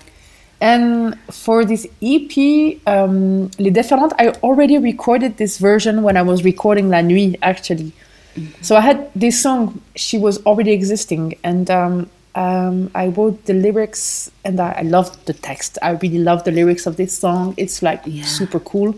And 0.61 1.19
for 1.31 1.65
this 1.65 1.87
EP, 2.01 2.81
um, 2.87 3.51
Les 3.59 3.71
Déferlantes, 3.71 4.15
I 4.19 4.29
already 4.43 4.79
recorded 4.79 5.37
this 5.37 5.59
version 5.59 6.03
when 6.03 6.17
I 6.17 6.23
was 6.23 6.45
recording 6.45 6.89
La 6.89 7.03
Nuit, 7.03 7.37
actually. 7.43 7.93
Mm-hmm. 8.35 8.63
So 8.63 8.77
I 8.77 8.81
had 8.81 9.11
this 9.15 9.41
song, 9.43 9.83
she 9.97 10.19
was 10.19 10.45
already 10.47 10.73
existing, 10.73 11.37
and 11.45 11.71
um, 11.71 12.11
um, 12.35 12.91
I 12.95 13.09
wrote 13.09 13.45
the 13.45 13.55
lyrics, 13.55 14.31
and 14.45 14.61
I, 14.61 14.77
I 14.79 14.83
loved 14.83 15.27
the 15.27 15.35
text. 15.35 15.79
I 15.83 15.91
really 15.91 16.19
love 16.19 16.45
the 16.45 16.53
lyrics 16.53 16.87
of 16.87 16.97
this 16.97 17.17
song. 17.17 17.55
It's 17.57 17.83
like 17.83 18.03
yeah. 18.07 18.25
super 18.25 18.61
cool. 18.61 18.95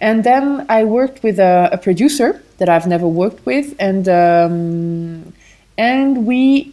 And 0.00 0.22
then 0.22 0.64
I 0.68 0.84
worked 0.84 1.22
with 1.24 1.40
a, 1.40 1.70
a, 1.72 1.78
producer 1.78 2.40
that 2.58 2.68
I've 2.68 2.86
never 2.86 3.06
worked 3.06 3.44
with, 3.44 3.74
and 3.80 4.08
um, 4.08 5.32
and 5.78 6.26
we 6.26 6.72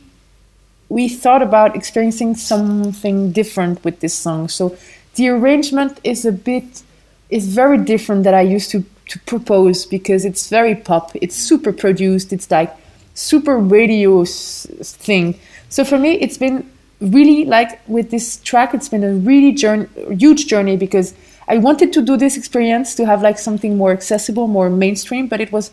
we 0.89 1.07
thought 1.07 1.41
about 1.41 1.75
experiencing 1.75 2.35
something 2.35 3.31
different 3.31 3.83
with 3.83 4.01
this 4.01 4.13
song. 4.13 4.49
So 4.49 4.77
the 5.15 5.29
arrangement 5.29 5.99
is 6.03 6.25
a 6.25 6.31
bit 6.31 6.83
is 7.29 7.47
very 7.47 7.77
different 7.77 8.23
that 8.23 8.33
I 8.33 8.41
used 8.41 8.71
to 8.71 8.83
to 9.07 9.19
propose 9.19 9.85
because 9.85 10.25
it's 10.25 10.49
very 10.49 10.75
pop. 10.75 11.11
It's 11.15 11.35
super 11.35 11.71
produced. 11.71 12.33
It's 12.33 12.49
like 12.49 12.75
super 13.13 13.57
radio 13.57 14.25
thing. 14.25 15.39
So 15.69 15.85
for 15.85 15.97
me, 15.99 16.13
it's 16.13 16.37
been 16.37 16.69
really 16.99 17.45
like 17.45 17.81
with 17.87 18.09
this 18.09 18.37
track, 18.37 18.73
it's 18.73 18.89
been 18.89 19.03
a 19.03 19.13
really 19.13 19.51
journey, 19.51 19.87
huge 20.09 20.47
journey 20.47 20.77
because 20.77 21.13
I 21.47 21.57
wanted 21.57 21.93
to 21.93 22.01
do 22.01 22.17
this 22.17 22.37
experience 22.37 22.95
to 22.95 23.05
have 23.05 23.21
like 23.21 23.37
something 23.37 23.77
more 23.77 23.91
accessible, 23.91 24.47
more 24.47 24.69
mainstream, 24.69 25.27
but 25.27 25.39
it 25.39 25.51
was 25.51 25.71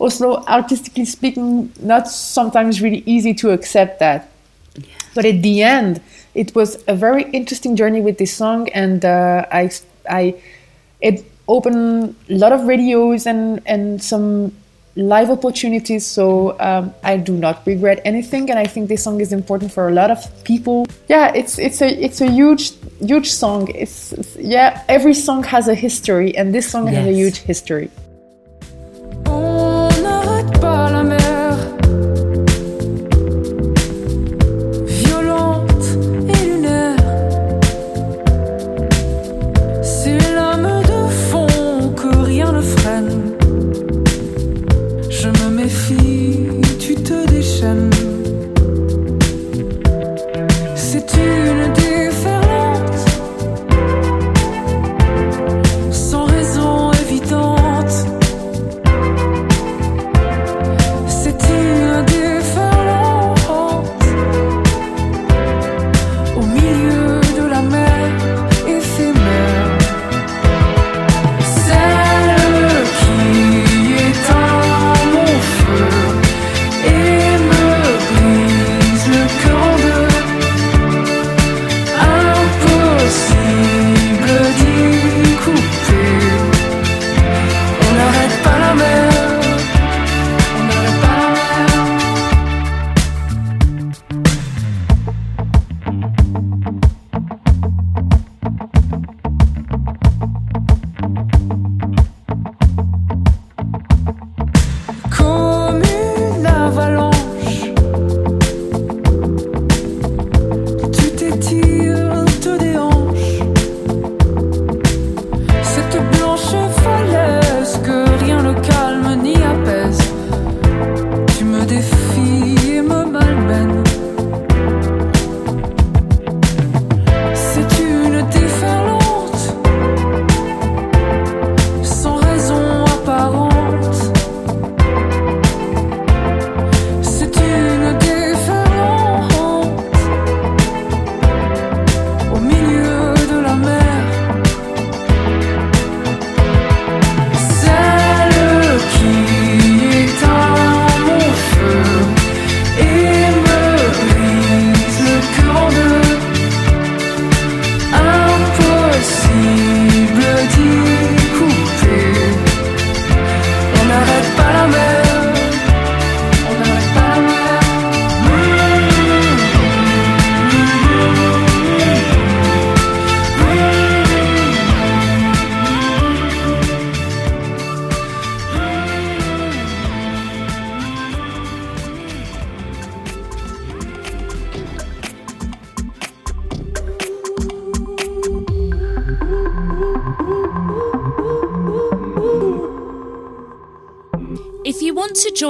also 0.00 0.42
artistically 0.46 1.04
speaking 1.04 1.72
not 1.80 2.08
sometimes 2.08 2.82
really 2.82 3.04
easy 3.06 3.32
to 3.34 3.50
accept 3.50 4.00
that 4.00 4.30
but 5.14 5.24
at 5.24 5.42
the 5.42 5.62
end, 5.62 6.00
it 6.34 6.54
was 6.54 6.82
a 6.86 6.94
very 6.94 7.24
interesting 7.30 7.76
journey 7.76 8.00
with 8.00 8.18
this 8.18 8.34
song, 8.34 8.68
and 8.70 9.04
uh, 9.04 9.46
I, 9.50 9.70
I, 10.08 10.34
it 11.00 11.24
opened 11.48 12.14
a 12.28 12.34
lot 12.34 12.52
of 12.52 12.66
radios 12.66 13.26
and 13.26 13.60
and 13.66 14.02
some 14.02 14.54
live 14.96 15.30
opportunities. 15.30 16.06
So 16.06 16.58
um, 16.60 16.94
I 17.02 17.16
do 17.16 17.32
not 17.36 17.66
regret 17.66 18.00
anything, 18.04 18.50
and 18.50 18.58
I 18.58 18.66
think 18.66 18.88
this 18.88 19.02
song 19.02 19.20
is 19.20 19.32
important 19.32 19.72
for 19.72 19.88
a 19.88 19.92
lot 19.92 20.10
of 20.10 20.44
people. 20.44 20.86
Yeah, 21.08 21.32
it's 21.34 21.58
it's 21.58 21.82
a 21.82 21.88
it's 21.88 22.20
a 22.20 22.30
huge 22.30 22.72
huge 23.00 23.30
song. 23.32 23.68
It's, 23.74 24.12
it's 24.12 24.36
yeah, 24.36 24.84
every 24.88 25.14
song 25.14 25.42
has 25.44 25.66
a 25.66 25.74
history, 25.74 26.36
and 26.36 26.54
this 26.54 26.70
song 26.70 26.86
yes. 26.86 26.96
has 26.96 27.06
a 27.06 27.12
huge 27.12 27.38
history. 27.38 27.90
If 30.62 31.39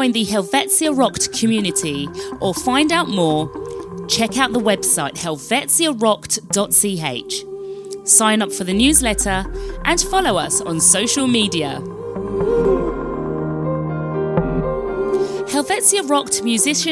join 0.01 0.13
the 0.13 0.25
Helvetiarockt 0.25 1.39
community 1.39 2.09
or 2.41 2.55
find 2.55 2.91
out 2.91 3.11
more, 3.11 3.51
check 4.09 4.39
out 4.39 4.55
the 4.55 4.59
website 4.59 5.13
helvetiarockt.ch. 5.13 8.09
Sign 8.09 8.41
up 8.41 8.51
for 8.51 8.65
the 8.65 8.73
newsletter 8.73 9.45
and 9.85 10.01
follow 10.01 10.39
us 10.39 10.63
on 10.63 10.81
social 10.81 11.27
media. 11.27 11.83
Helvetiarockt 15.53 16.43
musician 16.45 16.89